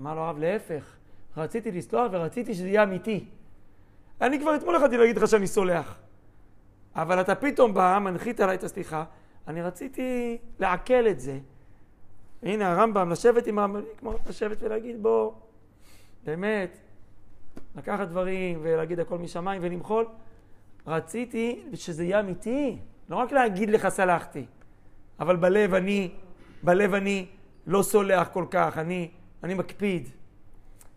אמר 0.00 0.14
לו 0.14 0.20
הרב, 0.20 0.38
להפך, 0.38 0.96
רציתי 1.36 1.70
לסלוח 1.72 2.08
ורציתי 2.12 2.54
שזה 2.54 2.68
יהיה 2.68 2.82
אמיתי. 2.82 3.24
אני 4.20 4.40
כבר 4.40 4.56
אתמול 4.56 4.76
יכולתי 4.76 4.96
להגיד 4.96 5.16
לך 5.16 5.28
שאני 5.28 5.46
סולח. 5.46 5.98
אבל 6.94 7.20
אתה 7.20 7.34
פתאום 7.34 7.74
בא, 7.74 7.98
מנחית 8.00 8.40
עליי 8.40 8.56
את 8.56 8.64
הסליחה, 8.64 9.04
אני 9.48 9.62
רציתי 9.62 10.38
לעכל 10.58 11.08
את 11.08 11.20
זה. 11.20 11.38
הנה 12.42 12.72
הרמב"ם, 12.72 13.10
לשבת 13.10 13.46
עם 13.46 13.58
הרמב"ם, 13.58 13.80
כמו 13.98 14.14
לשבת 14.28 14.56
ולהגיד 14.60 15.02
בוא, 15.02 15.32
באמת, 16.24 16.78
לקחת 17.76 18.08
דברים 18.08 18.58
ולהגיד 18.62 19.00
הכל 19.00 19.18
משמיים 19.18 19.62
ולמחול. 19.64 20.06
רציתי 20.86 21.62
שזה 21.74 22.04
יהיה 22.04 22.20
אמיתי, 22.20 22.78
לא 23.08 23.16
רק 23.16 23.32
להגיד 23.32 23.70
לך 23.70 23.88
סלחתי, 23.88 24.46
אבל 25.20 25.36
בלב 25.36 25.74
אני, 25.74 26.10
בלב 26.62 26.94
אני 26.94 27.26
לא 27.66 27.82
סולח 27.82 28.28
כל 28.32 28.44
כך, 28.50 28.78
אני 28.78 29.10
אני 29.44 29.54
מקפיד. 29.54 30.08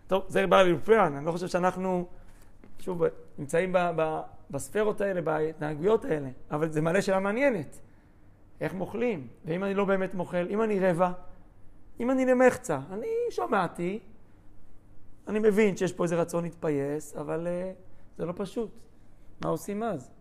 טוב, 0.08 0.24
זה 0.28 0.48
בא 0.48 0.62
ללופרן, 0.62 1.16
אני 1.16 1.26
לא 1.26 1.32
חושב 1.32 1.48
שאנחנו, 1.48 2.06
שוב, 2.80 3.04
נמצאים 3.38 3.74
ב, 3.74 3.78
ב, 3.96 4.22
בספרות 4.52 5.02
האלה, 5.02 5.22
בהתנהגויות 5.22 6.06
האלה, 6.06 6.30
אבל 6.52 6.72
זה 6.72 6.82
מעלה 6.82 7.02
שאלה 7.02 7.20
מעניינת. 7.20 7.80
איך 8.62 8.74
מוכלים? 8.74 9.28
ואם 9.46 9.64
אני 9.64 9.74
לא 9.74 9.86
באמת 9.86 10.14
מוכל, 10.14 10.48
אם 10.50 10.62
אני 10.62 10.80
רבע, 10.80 11.12
אם 12.00 12.12
אני 12.12 12.26
למחצה, 12.26 12.80
אני 12.92 13.08
שמעתי, 13.30 14.00
אני 15.28 15.40
מבין 15.40 15.78
שיש 15.78 15.94
פה 15.94 16.04
איזה 16.04 16.16
רצון 16.16 16.44
להתפייס, 16.44 17.16
אבל 17.16 17.48
uh, 17.48 18.18
זה 18.18 18.26
לא 18.26 18.34
פשוט. 18.36 18.70
מה 19.44 19.50
עושים 19.50 19.84
אז? 19.84 20.12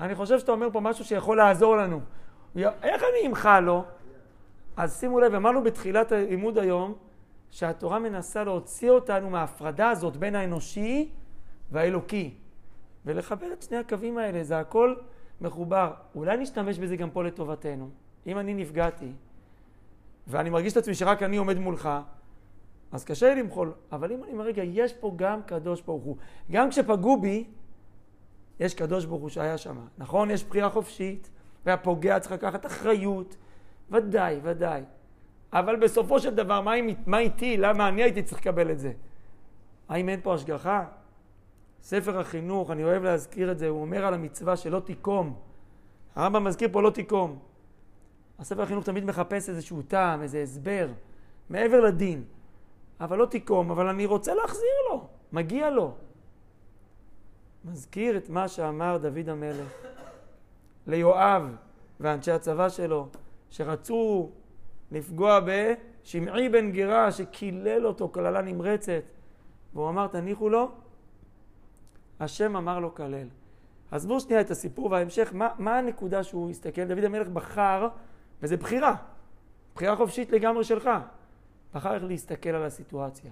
אני 0.00 0.14
חושב 0.14 0.38
שאתה 0.38 0.52
אומר 0.52 0.68
פה 0.72 0.80
משהו 0.80 1.04
שיכול 1.04 1.36
לעזור 1.36 1.76
לנו. 1.76 2.00
איך 2.56 3.02
אני 3.02 3.26
אמחה 3.26 3.60
לו? 3.60 3.84
אז 4.76 5.00
שימו 5.00 5.20
לב, 5.20 5.34
אמרנו 5.34 5.62
בתחילת 5.62 6.12
הלימוד 6.12 6.58
היום, 6.58 6.94
שהתורה 7.50 7.98
מנסה 7.98 8.44
להוציא 8.44 8.90
אותנו 8.90 9.30
מההפרדה 9.30 9.90
הזאת 9.90 10.16
בין 10.16 10.34
האנושי 10.34 11.08
והאלוקי. 11.70 12.34
ולחבר 13.04 13.52
את 13.52 13.62
שני 13.62 13.76
הקווים 13.76 14.18
האלה, 14.18 14.44
זה 14.44 14.58
הכל 14.58 14.94
מחובר. 15.40 15.92
אולי 16.14 16.36
נשתמש 16.36 16.78
בזה 16.78 16.96
גם 16.96 17.10
פה 17.10 17.24
לטובתנו. 17.24 17.90
אם 18.26 18.38
אני 18.38 18.54
נפגעתי, 18.54 19.12
ואני 20.26 20.50
מרגיש 20.50 20.72
את 20.72 20.76
עצמי 20.76 20.94
שרק 20.94 21.22
אני 21.22 21.36
עומד 21.36 21.58
מולך, 21.58 21.88
אז 22.92 23.04
קשה 23.04 23.34
לי 23.34 23.42
למחול. 23.42 23.72
אבל 23.92 24.12
אם 24.12 24.24
אני 24.24 24.32
אומר, 24.32 24.44
רגע, 24.44 24.62
יש 24.62 24.92
פה 24.92 25.12
גם 25.16 25.42
קדוש 25.42 25.80
ברוך 25.80 26.04
הוא. 26.04 26.16
גם 26.50 26.70
כשפגעו 26.70 27.20
בי, 27.20 27.44
יש 28.60 28.74
קדוש 28.74 29.04
ברוך 29.04 29.22
הוא 29.22 29.28
שהיה 29.28 29.58
שם. 29.58 29.76
נכון, 29.98 30.30
יש 30.30 30.44
בחירה 30.44 30.70
חופשית, 30.70 31.30
והפוגע 31.66 32.18
צריך 32.18 32.32
לקחת 32.32 32.66
אחריות, 32.66 33.36
ודאי, 33.90 34.40
ודאי. 34.42 34.82
אבל 35.52 35.76
בסופו 35.76 36.20
של 36.20 36.34
דבר, 36.34 36.60
מה, 36.60 36.72
מה 37.06 37.18
איתי? 37.18 37.56
למה 37.56 37.88
אני 37.88 38.02
הייתי 38.02 38.22
צריך 38.22 38.40
לקבל 38.40 38.70
את 38.70 38.78
זה? 38.78 38.92
האם 39.88 40.08
אין 40.08 40.20
פה 40.22 40.34
השגחה? 40.34 40.84
ספר 41.82 42.20
החינוך, 42.20 42.70
אני 42.70 42.84
אוהב 42.84 43.02
להזכיר 43.02 43.52
את 43.52 43.58
זה, 43.58 43.68
הוא 43.68 43.80
אומר 43.80 44.06
על 44.06 44.14
המצווה 44.14 44.56
שלא 44.56 44.80
תיקום. 44.80 45.34
הרמב"ם 46.14 46.44
מזכיר 46.44 46.68
פה 46.72 46.82
לא 46.82 46.90
תיקום. 46.90 47.38
הספר 48.38 48.62
החינוך 48.62 48.84
תמיד 48.84 49.04
מחפש 49.04 49.48
איזשהו 49.48 49.82
טעם, 49.82 50.22
איזה 50.22 50.42
הסבר, 50.42 50.88
מעבר 51.50 51.80
לדין. 51.80 52.24
אבל 53.00 53.18
לא 53.18 53.26
תיקום, 53.26 53.70
אבל 53.70 53.88
אני 53.88 54.06
רוצה 54.06 54.34
להחזיר 54.34 54.74
לו, 54.90 55.08
מגיע 55.32 55.70
לו. 55.70 55.94
מזכיר 57.64 58.16
את 58.16 58.28
מה 58.28 58.48
שאמר 58.48 58.98
דוד 58.98 59.28
המלך 59.28 59.72
ליואב 60.86 61.56
ואנשי 62.00 62.32
הצבא 62.32 62.68
שלו, 62.68 63.08
שרצו 63.50 64.30
לפגוע 64.92 65.40
בשמעי 65.44 66.48
בן 66.48 66.72
גרה, 66.72 67.12
שקילל 67.12 67.86
אותו 67.86 68.08
קללה 68.08 68.42
נמרצת, 68.42 69.02
והוא 69.74 69.88
אמר, 69.88 70.06
תניחו 70.06 70.48
לו, 70.48 70.70
השם 72.20 72.56
אמר 72.56 72.78
לו 72.78 72.94
כלל. 72.94 73.28
עזבו 73.90 74.20
שנייה 74.20 74.40
את 74.40 74.50
הסיפור 74.50 74.90
וההמשך, 74.90 75.30
מה, 75.34 75.48
מה 75.58 75.78
הנקודה 75.78 76.22
שהוא 76.22 76.50
הסתכל? 76.50 76.84
דוד 76.84 77.04
המלך 77.04 77.28
בחר, 77.28 77.88
וזו 78.42 78.56
בחירה, 78.56 78.94
בחירה 79.74 79.96
חופשית 79.96 80.30
לגמרי 80.30 80.64
שלך. 80.64 80.90
בחר 81.74 81.94
איך 81.94 82.04
להסתכל 82.04 82.48
על 82.48 82.64
הסיטואציה. 82.64 83.30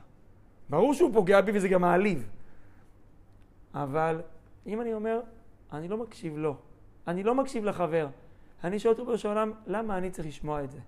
ברור 0.70 0.94
שהוא 0.94 1.10
פוגע 1.12 1.40
בי 1.40 1.52
וזה 1.54 1.68
גם 1.68 1.80
מעליב. 1.80 2.28
אבל 3.74 4.20
אם 4.66 4.80
אני 4.80 4.94
אומר, 4.94 5.20
אני 5.72 5.88
לא 5.88 5.96
מקשיב 5.96 6.38
לו, 6.38 6.56
אני 7.08 7.22
לא 7.22 7.34
מקשיב 7.34 7.64
לחבר, 7.64 8.08
אני 8.64 8.78
שואל 8.78 8.92
אותו 8.92 9.04
בראש 9.04 9.26
העולם, 9.26 9.52
למה 9.66 9.98
אני 9.98 10.10
צריך 10.10 10.28
לשמוע 10.28 10.64
את 10.64 10.70
זה? 10.70 10.78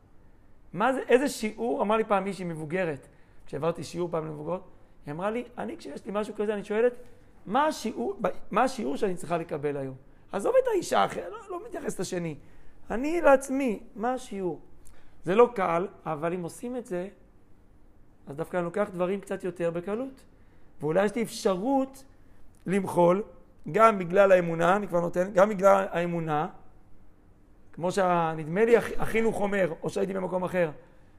מה 0.73 0.93
זה, 0.93 1.01
איזה 1.09 1.29
שיעור, 1.29 1.83
אמר 1.83 1.97
לי 1.97 2.05
פעם 2.05 2.25
מישהי 2.25 2.45
מבוגרת, 2.45 3.07
כשעברתי 3.47 3.85
שיעור 3.85 4.09
פעם 4.11 4.27
למבוגרות, 4.27 4.63
היא 5.07 5.13
אמרה 5.13 5.31
לי, 5.31 5.45
אני 5.59 5.77
כשיש 5.77 6.07
לי 6.07 6.13
משהו 6.15 6.35
כזה, 6.35 6.55
אני 6.55 6.65
שואלת, 6.65 6.93
מה 7.47 7.67
השיעור, 7.67 8.21
מה 8.51 8.63
השיעור 8.63 8.97
שאני 8.97 9.15
צריכה 9.15 9.39
לקבל 9.39 9.77
היום? 9.77 9.95
עזוב 10.33 10.55
את 10.63 10.69
האישה 10.69 10.99
האחרת, 10.99 11.33
לא, 11.33 11.39
לא 11.51 11.67
מתייחס 11.67 12.01
לשני. 12.01 12.35
אני 12.91 13.21
לעצמי, 13.21 13.81
מה 13.97 14.13
השיעור? 14.13 14.61
זה 15.25 15.35
לא 15.35 15.51
קל, 15.55 15.87
אבל 16.07 16.33
אם 16.33 16.43
עושים 16.43 16.77
את 16.77 16.87
זה, 16.87 17.09
אז 18.27 18.37
דווקא 18.37 18.57
אני 18.57 18.65
לוקח 18.65 18.89
דברים 18.93 19.21
קצת 19.21 19.45
יותר 19.45 19.71
בקלות. 19.71 20.25
ואולי 20.81 21.05
יש 21.05 21.15
לי 21.15 21.23
אפשרות 21.23 22.05
למחול, 22.67 23.23
גם 23.73 23.99
בגלל 23.99 24.33
האמונה, 24.33 24.77
אני 24.77 24.89
כבר 24.89 25.01
נותן, 25.01 25.33
גם 25.33 25.49
בגלל 25.49 25.87
האמונה, 25.91 26.49
כמו 27.73 27.93
שנדמה 27.93 28.65
לי 28.65 28.77
החינוך 28.77 29.41
אומר, 29.41 29.73
או 29.83 29.91
שהייתי 29.91 30.13
במקום 30.13 30.45
אחר, 30.45 30.71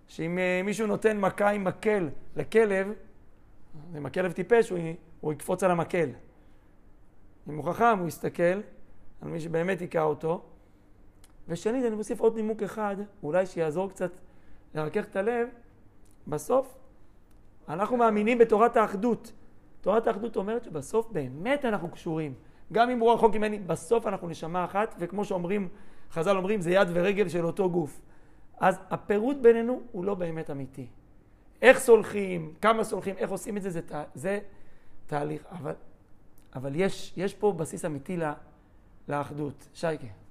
שאם 0.07 0.37
אה, 0.37 0.61
מישהו 0.63 0.87
נותן 0.87 1.19
מכה 1.19 1.49
עם 1.49 1.63
מקל 1.63 2.09
לכלב, 2.35 2.87
אם 3.97 4.05
הכלב 4.05 4.31
טיפש, 4.31 4.69
הוא, 4.69 4.79
הוא 5.21 5.33
יקפוץ 5.33 5.63
על 5.63 5.71
המקל. 5.71 6.09
אם 7.49 7.57
הוא 7.57 7.73
חכם, 7.73 7.99
הוא 7.99 8.07
יסתכל 8.07 8.61
על 9.21 9.29
מי 9.29 9.39
שבאמת 9.39 9.79
היכה 9.79 10.01
אותו. 10.01 10.41
ושנית, 11.47 11.85
אני 11.85 11.95
מוסיף 11.95 12.19
עוד 12.19 12.35
נימוק 12.35 12.63
אחד, 12.63 12.95
אולי 13.23 13.45
שיעזור 13.45 13.89
קצת 13.89 14.11
לרכך 14.75 15.05
את 15.05 15.15
הלב. 15.15 15.47
בסוף, 16.27 16.77
אנחנו 17.69 17.97
מאמינים 17.97 18.37
בתורת 18.37 18.77
האחדות. 18.77 19.31
תורת 19.81 20.07
האחדות 20.07 20.35
אומרת 20.35 20.63
שבסוף 20.63 21.11
באמת 21.11 21.65
אנחנו 21.65 21.89
קשורים. 21.89 22.33
גם 22.71 22.89
אם 22.89 22.99
הוא 22.99 23.13
רחוק 23.13 23.35
ממני, 23.35 23.59
בסוף 23.59 24.07
אנחנו 24.07 24.27
נשמה 24.27 24.65
אחת, 24.65 24.95
וכמו 24.99 25.25
שאומרים, 25.25 25.67
חז"ל 26.11 26.37
אומרים, 26.37 26.61
זה 26.61 26.71
יד 26.71 26.87
ורגל 26.93 27.29
של 27.29 27.45
אותו 27.45 27.69
גוף. 27.69 28.01
אז 28.59 28.79
הפירוט 28.89 29.37
בינינו 29.37 29.81
הוא 29.91 30.05
לא 30.05 30.13
באמת 30.13 30.49
אמיתי. 30.49 30.87
איך 31.61 31.79
סולחים, 31.79 32.53
כמה 32.61 32.83
סולחים, 32.83 33.15
איך 33.17 33.29
עושים 33.29 33.57
את 33.57 33.61
זה, 33.61 33.69
זה, 33.69 33.81
זה 34.13 34.39
תהליך. 35.07 35.45
אבל, 35.51 35.73
אבל 36.55 36.71
יש, 36.75 37.13
יש 37.17 37.33
פה 37.33 37.51
בסיס 37.51 37.85
אמיתי 37.85 38.17
לה, 38.17 38.33
לאחדות. 39.07 39.67
שייקה. 39.73 40.26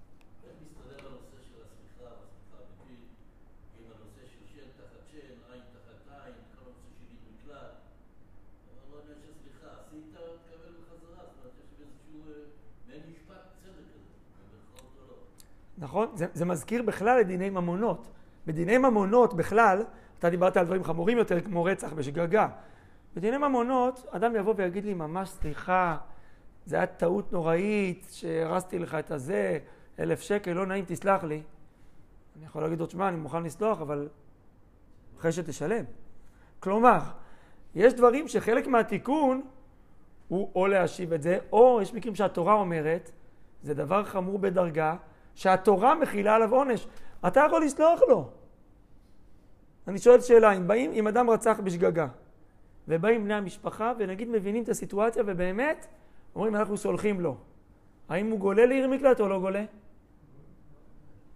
נכון? 15.79 16.09
זה, 16.15 16.27
זה 16.33 16.45
מזכיר 16.45 16.83
בכלל 16.83 17.21
את 17.21 17.27
דיני 17.27 17.51
ממונות. 17.51 18.09
בדיני 18.47 18.79
ממונות 18.79 19.35
בכלל, 19.35 19.83
אתה 20.19 20.31
דיברת 20.31 20.57
על 20.57 20.65
דברים 20.65 20.85
חמורים 20.85 21.19
יותר 21.19 21.41
כמו 21.41 21.65
רצח 21.65 21.93
בשגגה. 21.93 22.49
בדיני 23.17 23.37
ממונות, 23.39 24.07
אדם 24.11 24.37
יבוא 24.37 24.55
ויגיד 24.57 24.85
לי, 24.85 24.95
ממש 24.95 25.29
סליחה, 25.29 25.97
זה 26.67 26.77
היה 26.77 26.87
טעות 26.87 27.33
נוראית, 27.33 28.07
שהרסתי 28.11 28.79
לך 28.79 28.95
את 28.95 29.11
הזה, 29.11 29.59
אלף 29.99 30.21
שקל, 30.21 30.53
לא 30.53 30.67
נעים, 30.67 30.85
תסלח 30.89 31.25
לי. 31.25 31.43
אני 32.37 32.45
יכול 32.47 32.63
להגיד 32.63 32.81
לו, 32.81 32.91
שמע, 32.91 33.09
אני 33.09 33.17
מוכן 33.17 33.43
לסלוח, 33.43 33.81
אבל 33.81 34.09
אחרי 35.19 35.33
שתשלם. 35.33 35.85
כלומר, 36.61 36.99
יש 37.75 37.95
דברים 37.95 38.29
שחלק 38.29 38.67
מהתיקון 38.67 39.43
הוא 40.29 40.51
או 40.55 40.67
להשיב 40.67 41.13
את 41.13 41.23
זה, 41.23 41.39
או 41.53 41.79
יש 41.83 41.95
מקרים 41.95 42.15
שהתורה 42.15 42.55
אומרת, 42.55 43.11
זה 43.63 43.75
דבר 43.75 44.05
חמור 44.05 44.39
בדרגה, 44.39 44.97
שהתורה 45.37 45.95
מכילה 45.95 46.35
עליו 46.35 46.55
עונש. 46.55 46.87
אתה 47.27 47.41
יכול 47.47 47.65
לסלוח 47.65 48.01
לו. 48.09 48.31
אני 49.89 49.99
שואל 49.99 50.21
שאלה, 50.21 50.53
אם 50.53 50.69
באים, 50.69 50.93
אם 50.93 51.09
אדם 51.09 51.31
רצח 51.31 51.61
בשגגה, 51.65 52.07
ובאים 52.89 53.25
בני 53.25 53.35
המשפחה, 53.35 53.93
ונגיד 53.99 54.29
מבינים 54.29 54.63
את 54.63 54.69
הסיטואציה, 54.69 55.23
ובאמת 55.27 55.87
אומרים, 56.35 56.57
אנחנו 56.57 56.77
סולחים 56.77 57.21
לו. 57.21 57.37
האם 58.09 58.31
הוא 58.31 58.39
גולה 58.39 58.67
לעיר 58.67 58.89
מקלט 58.89 59.21
או 59.21 59.29
לא 59.29 59.41
גולה? 59.41 59.65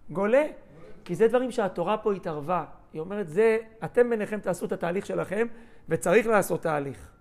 גולה. 0.09 0.47
כי 1.05 1.15
זה 1.15 1.27
דברים 1.27 1.51
שהתורה 1.51 1.97
פה 1.97 2.13
התערבה. 2.13 2.65
היא 2.93 3.01
אומרת, 3.01 3.29
זה, 3.29 3.57
אתם 3.83 4.09
ביניכם 4.09 4.39
תעשו 4.39 4.65
את 4.65 4.71
התהליך 4.71 5.05
שלכם, 5.05 5.47
וצריך 5.89 6.27
לעשות 6.27 6.61
תהליך. 6.61 7.11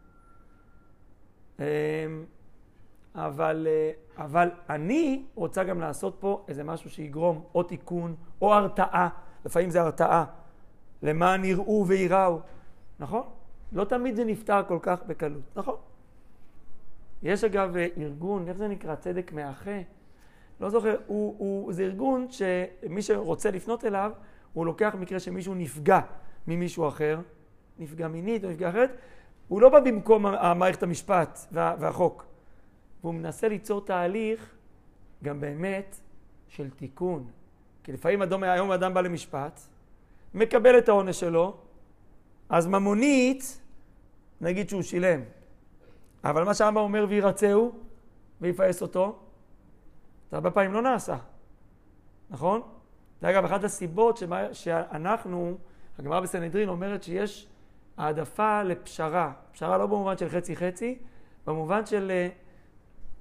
אבל, 3.14 3.66
אה, 3.70 4.24
אבל 4.24 4.50
אני 4.70 5.24
רוצה 5.34 5.64
גם 5.64 5.80
לעשות 5.80 6.16
פה 6.20 6.44
איזה 6.48 6.64
משהו 6.64 6.90
שיגרום 6.90 7.44
או 7.54 7.62
תיקון 7.62 8.14
או 8.42 8.54
הרתעה, 8.54 9.08
לפעמים 9.44 9.70
זה 9.70 9.80
הרתעה, 9.80 10.24
למען 11.02 11.44
יראו 11.44 11.84
וייראו, 11.88 12.40
נכון? 12.98 13.22
לא 13.72 13.84
תמיד 13.84 14.16
זה 14.16 14.24
נפתר 14.24 14.62
כל 14.68 14.78
כך 14.82 15.02
בקלות, 15.06 15.42
נכון? 15.56 15.76
יש 17.22 17.44
אגב 17.44 17.76
אה, 17.76 17.86
ארגון, 17.98 18.48
איך 18.48 18.56
זה 18.56 18.68
נקרא? 18.68 18.94
צדק 18.94 19.32
מאחה? 19.32 19.80
לא 20.60 20.70
זוכר, 20.70 20.96
הוא, 21.06 21.34
הוא, 21.38 21.72
זה 21.72 21.82
ארגון 21.82 22.26
שמי 22.30 23.02
שרוצה 23.02 23.50
לפנות 23.50 23.84
אליו, 23.84 24.12
הוא 24.52 24.66
לוקח 24.66 24.94
מקרה 24.98 25.20
שמישהו 25.20 25.54
נפגע 25.54 26.00
ממישהו 26.46 26.88
אחר, 26.88 27.20
נפגע 27.78 28.08
מינית 28.08 28.44
או 28.44 28.50
נפגע 28.50 28.68
אחרת, 28.68 28.90
הוא 29.48 29.60
לא 29.60 29.68
בא 29.68 29.80
במקום 29.80 30.26
המערכת 30.26 30.82
המשפט 30.82 31.38
וה, 31.52 31.74
והחוק. 31.78 32.29
והוא 33.00 33.14
מנסה 33.14 33.48
ליצור 33.48 33.80
תהליך 33.84 34.54
גם 35.24 35.40
באמת 35.40 35.96
של 36.48 36.70
תיקון. 36.70 37.30
כי 37.84 37.92
לפעמים 37.92 38.22
אדום, 38.22 38.42
היום 38.42 38.70
אדם 38.70 38.94
בא 38.94 39.00
למשפט, 39.00 39.60
מקבל 40.34 40.78
את 40.78 40.88
העונש 40.88 41.20
שלו, 41.20 41.56
אז 42.48 42.66
ממונית, 42.66 43.60
נגיד 44.40 44.68
שהוא 44.68 44.82
שילם. 44.82 45.20
אבל 46.24 46.44
מה 46.44 46.54
שהרמב"ם 46.54 46.80
אומר 46.80 47.06
וירצהו 47.08 47.72
ויפעס 48.40 48.82
אותו, 48.82 49.18
זה 50.30 50.36
הרבה 50.36 50.50
פעמים 50.50 50.72
לא 50.72 50.82
נעשה, 50.82 51.16
נכון? 52.30 52.62
זה 53.20 53.30
אגב 53.30 53.44
אחת 53.44 53.64
הסיבות 53.64 54.16
שמה, 54.16 54.54
שאנחנו, 54.54 55.58
הגמרא 55.98 56.20
בסנהדרין 56.20 56.68
אומרת 56.68 57.02
שיש 57.02 57.48
העדפה 57.96 58.62
לפשרה. 58.62 59.32
פשרה 59.52 59.78
לא 59.78 59.86
במובן 59.86 60.18
של 60.18 60.28
חצי 60.28 60.56
חצי, 60.56 60.98
במובן 61.46 61.86
של 61.86 62.10
אה, 62.10 62.28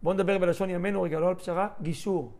בואו 0.03 0.13
נדבר 0.13 0.37
בלשון 0.37 0.69
ימינו 0.69 1.01
רגע, 1.01 1.19
לא 1.19 1.27
על 1.29 1.35
פשרה, 1.35 1.67
גישור. 1.81 2.31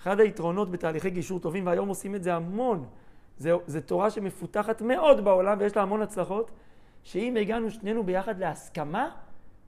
אחד 0.00 0.20
היתרונות 0.20 0.70
בתהליכי 0.70 1.10
גישור 1.10 1.40
טובים, 1.40 1.66
והיום 1.66 1.88
עושים 1.88 2.14
את 2.14 2.22
זה 2.22 2.34
המון, 2.34 2.86
זה 3.38 3.80
תורה 3.86 4.10
שמפותחת 4.10 4.82
מאוד 4.82 5.24
בעולם 5.24 5.56
ויש 5.60 5.76
לה 5.76 5.82
המון 5.82 6.02
הצלחות, 6.02 6.50
שאם 7.02 7.36
הגענו 7.40 7.70
שנינו 7.70 8.02
ביחד 8.02 8.38
להסכמה, 8.38 9.10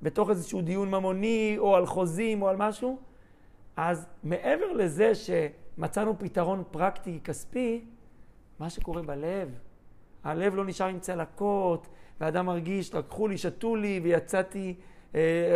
בתוך 0.03 0.31
איזשהו 0.31 0.63
דיון 0.63 0.91
ממוני 0.91 1.55
או 1.59 1.77
על 1.77 1.87
חוזים 1.87 2.43
או 2.43 2.49
על 2.49 2.57
משהו, 2.57 2.99
אז 3.77 4.07
מעבר 4.25 4.73
לזה 4.73 5.13
שמצאנו 5.15 6.19
פתרון 6.19 6.63
פרקטי 6.71 7.21
כספי, 7.25 7.85
מה 8.59 8.71
שקורה 8.71 9.03
בלב, 9.03 9.59
הלב 10.25 10.55
לא 10.55 10.65
נשאר 10.65 10.87
עם 10.87 10.99
צלקות, 10.99 11.89
ואדם 12.21 12.47
מרגיש, 12.47 12.95
לקחו 12.95 13.29
לי, 13.29 13.39
שתו 13.39 13.77
לי 13.77 14.01
ויצאתי 14.03 14.75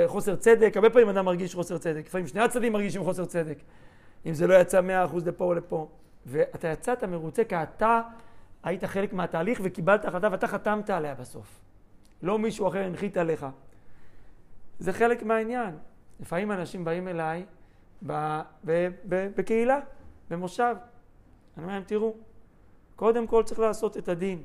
חוסר 0.07 0.37
צדק, 0.37 0.73
הרבה 0.77 0.91
פעמים 0.91 1.09
אדם 1.09 1.25
מרגיש 1.25 1.55
חוסר 1.55 1.79
צדק, 1.79 2.03
לפעמים 2.07 2.27
שני 2.27 2.41
הצדדים 2.41 2.73
מרגישים 2.73 3.05
חוסר 3.05 3.25
צדק, 3.25 3.59
אם 4.27 4.35
זה 4.35 4.47
לא 4.47 4.55
יצא 4.55 4.81
מאה 4.81 5.05
אחוז 5.05 5.29
לפה 5.29 5.45
או 5.45 5.55
לפה. 5.55 5.89
ואתה 6.27 6.69
יצאת 6.69 7.05
מרוצה 7.05 7.45
כי 7.45 7.55
אתה 7.55 8.01
היית 8.63 8.85
חלק 8.85 9.13
מהתהליך 9.13 9.61
וקיבלת 9.65 10.05
החלטה 10.05 10.29
ואתה 10.33 10.47
חתמת 10.47 10.91
עליה 10.91 11.15
בסוף. 11.15 11.61
לא 12.23 12.39
מישהו 12.39 12.69
אחר 12.69 12.85
הנחית 12.85 13.17
עליך. 13.17 13.47
זה 14.79 14.93
חלק 14.93 15.23
מהעניין. 15.23 15.77
לפעמים 16.21 16.53
אנשים 16.53 16.85
באים 16.85 17.09
אליי 17.09 17.45
ב, 18.07 18.41
ב, 18.65 18.89
ב, 19.09 19.29
בקהילה, 19.37 19.81
במושב. 20.31 20.75
אני 21.57 21.65
אומר 21.65 21.75
להם, 21.75 21.83
תראו, 21.87 22.15
קודם 22.97 23.27
כל 23.27 23.43
צריך 23.43 23.61
לעשות 23.61 23.97
את 23.97 24.09
הדין. 24.09 24.43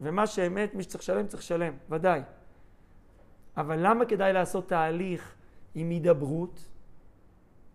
ומה 0.00 0.26
שאמת, 0.26 0.74
מי 0.74 0.82
שצריך 0.82 1.02
לשלם, 1.02 1.26
צריך 1.26 1.42
לשלם, 1.42 1.72
ודאי. 1.90 2.20
אבל 3.56 3.78
למה 3.86 4.04
כדאי 4.04 4.32
לעשות 4.32 4.68
תהליך 4.68 5.34
עם 5.74 5.90
הידברות? 5.90 6.68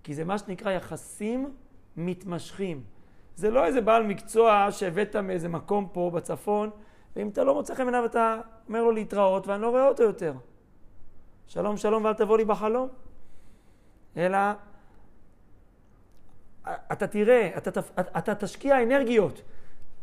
כי 0.03 0.13
זה 0.13 0.23
מה 0.23 0.37
שנקרא 0.37 0.71
יחסים 0.71 1.53
מתמשכים. 1.97 2.83
זה 3.35 3.51
לא 3.51 3.65
איזה 3.65 3.81
בעל 3.81 4.03
מקצוע 4.03 4.67
שהבאת 4.71 5.15
מאיזה 5.15 5.49
מקום 5.49 5.87
פה 5.93 6.11
בצפון, 6.13 6.69
ואם 7.15 7.29
אתה 7.29 7.43
לא 7.43 7.53
מוצא 7.53 7.75
חן 7.75 7.83
בעיניו 7.83 8.05
אתה 8.05 8.41
אומר 8.67 8.83
לו 8.83 8.91
להתראות 8.91 9.47
ואני 9.47 9.61
לא 9.61 9.69
רואה 9.69 9.87
אותו 9.87 10.03
יותר. 10.03 10.33
שלום 11.47 11.77
שלום 11.77 12.05
ואל 12.05 12.13
תבוא 12.13 12.37
לי 12.37 12.45
בחלום. 12.45 12.89
אלא 14.17 14.37
אתה 16.91 17.07
תראה, 17.07 17.49
אתה, 17.57 17.69
אתה, 17.69 18.01
אתה 18.17 18.35
תשקיע 18.35 18.83
אנרגיות. 18.83 19.41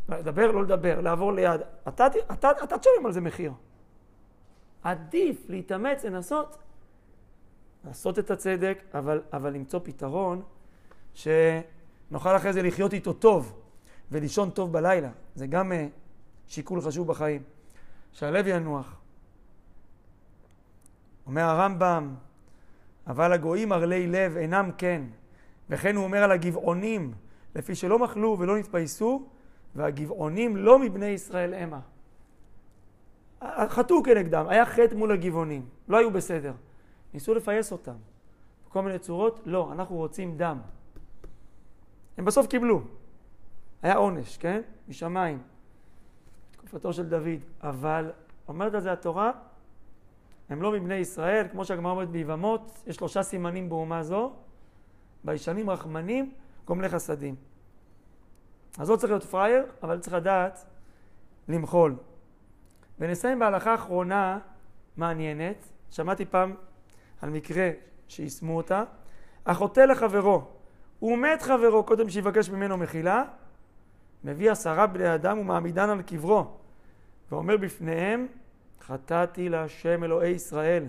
לדבר, 0.09 0.51
לא 0.51 0.63
לדבר, 0.63 1.01
לעבור 1.01 1.33
ליד. 1.33 1.61
אתה, 1.89 2.07
אתה, 2.33 2.51
אתה 2.65 2.79
תשלם 2.79 3.07
על 3.07 3.13
זה 3.13 3.21
מחיר. 3.21 3.53
עדיף 4.83 5.45
להתאמץ, 5.49 6.05
לנסות, 6.05 6.59
לעשות 7.85 8.19
את 8.19 8.31
הצדק, 8.31 8.79
אבל, 8.95 9.23
אבל 9.33 9.53
למצוא 9.53 9.81
פתרון 9.83 10.43
שנוכל 11.15 12.37
אחרי 12.37 12.53
זה 12.53 12.63
לחיות 12.63 12.93
איתו 12.93 13.13
טוב 13.13 13.61
ולישון 14.11 14.51
טוב 14.51 14.73
בלילה. 14.73 15.11
זה 15.35 15.47
גם 15.47 15.73
uh, 15.73 15.75
שיקול 16.49 16.81
חשוב 16.81 17.07
בחיים. 17.07 17.43
שהלב 18.13 18.47
ינוח. 18.47 18.97
אומר 21.27 21.43
הרמב"ם, 21.43 22.15
אבל 23.07 23.33
הגויים 23.33 23.73
ערלי 23.73 24.07
לב 24.07 24.37
אינם 24.37 24.71
כן. 24.79 25.03
וכן 25.71 25.97
הוא 25.97 26.05
אומר 26.05 26.23
על 26.23 26.33
הגבעונים, 26.33 27.13
לפי 27.55 27.75
שלא 27.75 27.99
מחלו 27.99 28.37
ולא 28.39 28.59
נתפייסו, 28.59 29.29
והגבעונים 29.75 30.57
לא 30.57 30.79
מבני 30.79 31.07
ישראל 31.07 31.55
המה. 31.55 31.81
חטאו 33.45 34.03
כנגדם, 34.03 34.47
היה 34.49 34.67
חטא 34.67 34.95
מול 34.95 35.13
הגבעונים, 35.13 35.69
לא 35.89 35.97
היו 35.97 36.11
בסדר. 36.11 36.53
ניסו 37.15 37.35
לפייס 37.35 37.73
אותם. 37.73 37.97
בכל 38.67 38.83
מיני 38.83 38.99
צורות, 38.99 39.41
לא, 39.47 39.73
אנחנו 39.73 39.97
רוצים 39.97 40.37
דם. 40.37 40.59
הם 42.19 42.25
בסוף 42.25 42.47
קיבלו. 42.47 42.83
היה 43.83 43.97
עונש, 43.97 44.37
כן? 44.37 44.61
משמיים. 44.89 45.43
תקופתו 46.51 46.93
של 46.93 47.09
דוד. 47.09 47.41
אבל 47.63 48.13
אומרת 48.49 48.75
על 48.75 48.81
זה 48.81 48.93
התורה, 48.93 49.33
הם 50.49 50.63
לא 50.63 50.73
מבני 50.73 50.95
ישראל, 50.95 51.47
כמו 51.53 51.65
שהגמרא 51.65 51.93
אומרת 51.93 52.09
ביבמות, 52.09 52.83
יש 52.87 52.97
שלושה 52.97 53.23
סימנים 53.23 53.69
באומה 53.69 54.03
זו, 54.03 54.33
ביישנים 55.25 55.71
רחמנים, 55.71 56.33
גומלי 56.65 56.89
חסדים. 56.89 57.35
אז 58.79 58.91
לא 58.91 58.97
צריך 58.97 59.13
להיות 59.13 59.25
פראייר, 59.25 59.67
אבל 59.83 60.01
צריך 60.01 60.15
לדעת 60.15 60.65
למחול. 61.49 61.97
ונסיים 63.01 63.39
בהלכה 63.39 63.75
אחרונה 63.75 64.39
מעניינת. 64.97 65.69
שמעתי 65.91 66.25
פעם 66.25 66.55
על 67.23 67.31
מקרה 67.31 67.71
שיישמו 68.09 68.57
אותה. 68.57 68.85
החוטא 69.47 69.81
לחברו, 69.81 70.43
הוא 70.99 71.19
מת 71.19 71.43
חברו 71.43 71.85
קודם 71.85 72.11
שיבקש 72.11 72.51
ממנו 72.51 72.77
מחילה, 72.77 73.25
מביא 74.25 74.51
עשרה 74.51 74.87
בני 74.87 75.15
אדם 75.15 75.39
ומעמידן 75.39 75.91
על 75.91 76.03
קברו, 76.03 76.47
ואומר 77.31 77.57
בפניהם, 77.57 78.27
חטאתי 78.81 79.49
להשם 79.49 80.05
אלוהי 80.05 80.31
ישראל, 80.31 80.85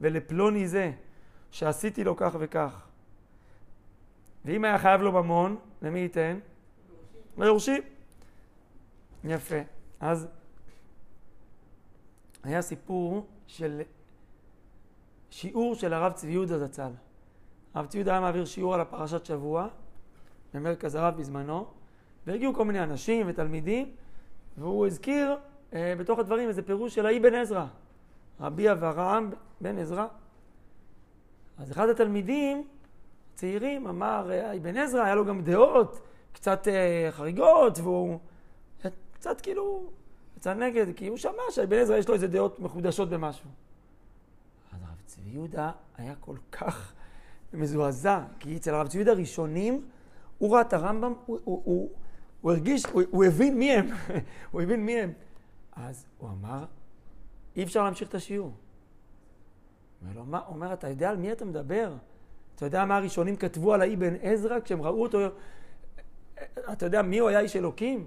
ולפלוני 0.00 0.68
זה, 0.68 0.92
שעשיתי 1.50 2.04
לו 2.04 2.16
כך 2.16 2.36
וכך. 2.38 2.86
ואם 4.44 4.64
היה 4.64 4.78
חייב 4.78 5.00
לו 5.00 5.12
ממון, 5.12 5.56
למי 5.82 6.00
ייתן? 6.00 6.38
ליורשים. 7.38 7.82
יפה. 9.24 9.58
אז 10.00 10.28
היה 12.44 12.62
סיפור 12.62 13.26
של 13.46 13.82
שיעור 15.30 15.74
של 15.74 15.92
הרב 15.92 16.12
צבי 16.12 16.32
יהודה 16.32 16.66
זצ"ל. 16.66 16.90
הרב 17.74 17.86
צבי 17.86 17.98
יהודה 17.98 18.12
היה 18.12 18.20
מעביר 18.20 18.44
שיעור 18.44 18.74
על 18.74 18.80
הפרשת 18.80 19.26
שבוע 19.26 19.68
במרכז 20.54 20.94
הרב 20.94 21.16
בזמנו, 21.16 21.66
והגיעו 22.26 22.54
כל 22.54 22.64
מיני 22.64 22.82
אנשים 22.82 23.26
ותלמידים, 23.28 23.92
והוא 24.58 24.86
הזכיר 24.86 25.36
אה, 25.72 25.94
בתוך 25.98 26.18
הדברים 26.18 26.48
איזה 26.48 26.62
פירוש 26.62 26.94
של 26.94 27.06
האבן 27.06 27.34
עזרא, 27.34 27.66
רבי 28.40 28.72
אברהם 28.72 29.30
בן 29.60 29.78
עזרא. 29.78 30.06
אז 31.58 31.72
אחד 31.72 31.88
התלמידים 31.88 32.66
הצעירים 33.34 33.86
אמר, 33.86 34.30
אה, 34.30 34.56
אבן 34.56 34.76
עזרא, 34.76 35.02
היה 35.02 35.14
לו 35.14 35.24
גם 35.24 35.42
דעות 35.42 36.00
קצת 36.32 36.68
אה, 36.68 37.08
חריגות, 37.10 37.78
והוא 37.78 38.18
קצת 39.12 39.40
כאילו 39.40 39.90
יצא 40.44 40.54
נגד, 40.54 40.86
כי 40.96 41.06
הוא 41.06 41.16
שמע 41.16 41.42
שאבן 41.50 41.78
עזרא 41.78 41.96
יש 41.96 42.08
לו 42.08 42.14
איזה 42.14 42.28
דעות 42.28 42.60
מחודשות 42.60 43.10
במשהו. 43.10 43.50
אז 44.72 44.82
הרב 44.82 45.00
צבי 45.06 45.30
יהודה 45.30 45.70
היה 45.98 46.14
כל 46.20 46.36
כך 46.52 46.92
מזועזע, 47.52 48.20
כי 48.40 48.56
אצל 48.56 48.74
הרב 48.74 48.88
צבי 48.88 48.98
יהודה 48.98 49.12
הראשונים, 49.12 49.86
הוא 50.38 50.54
ראה 50.54 50.60
את 50.60 50.72
הרמב"ם, 50.72 51.12
הוא, 51.26 51.38
הוא, 51.44 51.62
הוא, 51.64 51.90
הוא 52.40 52.52
הרגיש, 52.52 52.86
הוא, 52.86 53.02
הוא 53.10 53.24
הבין 53.24 53.58
מי 53.58 53.72
הם, 53.72 53.86
הוא 54.52 54.62
הבין 54.62 54.86
מי 54.86 55.00
הם. 55.00 55.12
אז 55.72 56.06
הוא 56.18 56.30
אמר, 56.30 56.64
אי 57.56 57.62
אפשר 57.62 57.84
להמשיך 57.84 58.08
את 58.08 58.14
השיעור. 58.14 58.46
הוא 58.46 58.54
אומר 60.02 60.18
לו, 60.18 60.24
מה? 60.24 60.40
אומר, 60.48 60.72
אתה 60.72 60.88
יודע 60.88 61.10
על 61.10 61.16
מי 61.16 61.32
אתה 61.32 61.44
מדבר? 61.44 61.94
אתה 62.54 62.64
יודע 62.64 62.84
מה 62.84 62.96
הראשונים 62.96 63.36
כתבו 63.36 63.74
על 63.74 63.80
האבן 63.80 64.14
עזרא 64.22 64.60
כשהם 64.60 64.82
ראו 64.82 65.02
אותו? 65.02 65.18
אתה 66.72 66.86
יודע 66.86 67.02
מי 67.02 67.18
הוא 67.18 67.28
היה 67.28 67.40
איש 67.40 67.56
אלוקים? 67.56 68.06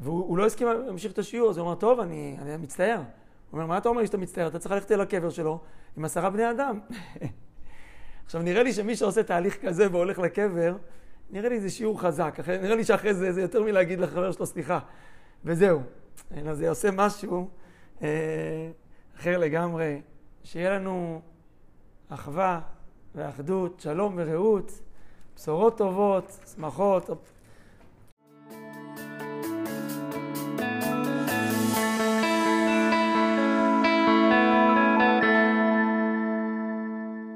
והוא 0.00 0.38
לא 0.38 0.46
הסכים 0.46 0.68
להמשיך 0.86 1.12
את 1.12 1.18
השיעור, 1.18 1.50
אז 1.50 1.58
הוא 1.58 1.66
אמר, 1.66 1.74
טוב, 1.74 2.00
אני, 2.00 2.36
אני 2.42 2.56
מצטער. 2.56 2.96
הוא 2.96 3.04
אומר, 3.52 3.66
מה 3.66 3.78
אתה 3.78 3.88
אומר 3.88 4.00
לי 4.00 4.06
שאתה 4.06 4.18
מצטער? 4.18 4.46
אתה 4.46 4.58
צריך 4.58 4.72
ללכת 4.72 4.92
אל 4.92 5.00
הקבר 5.00 5.30
שלו 5.30 5.60
עם 5.96 6.04
עשרה 6.04 6.30
בני 6.30 6.50
אדם. 6.50 6.80
עכשיו, 8.26 8.42
נראה 8.42 8.62
לי 8.62 8.72
שמי 8.72 8.96
שעושה 8.96 9.22
תהליך 9.22 9.66
כזה 9.66 9.86
והולך 9.92 10.18
לקבר, 10.18 10.76
נראה 11.30 11.48
לי 11.48 11.60
זה 11.60 11.70
שיעור 11.70 12.00
חזק. 12.00 12.38
נראה 12.62 12.76
לי 12.76 12.84
שאחרי 12.84 13.14
זה 13.14 13.32
זה 13.32 13.40
יותר 13.40 13.62
מלהגיד 13.62 14.00
לחבר 14.00 14.32
שלו 14.32 14.46
סליחה. 14.46 14.78
וזהו. 15.44 15.80
אלא 16.36 16.54
זה 16.54 16.68
עושה 16.68 16.90
משהו 16.90 17.48
אה, 18.02 18.70
אחר 19.16 19.38
לגמרי. 19.38 20.00
שיהיה 20.44 20.70
לנו 20.70 21.20
אחווה 22.08 22.60
ואחדות, 23.14 23.80
שלום 23.80 24.14
ורעות, 24.16 24.72
בשורות 25.36 25.78
טובות, 25.78 26.38
שמחות. 26.54 27.10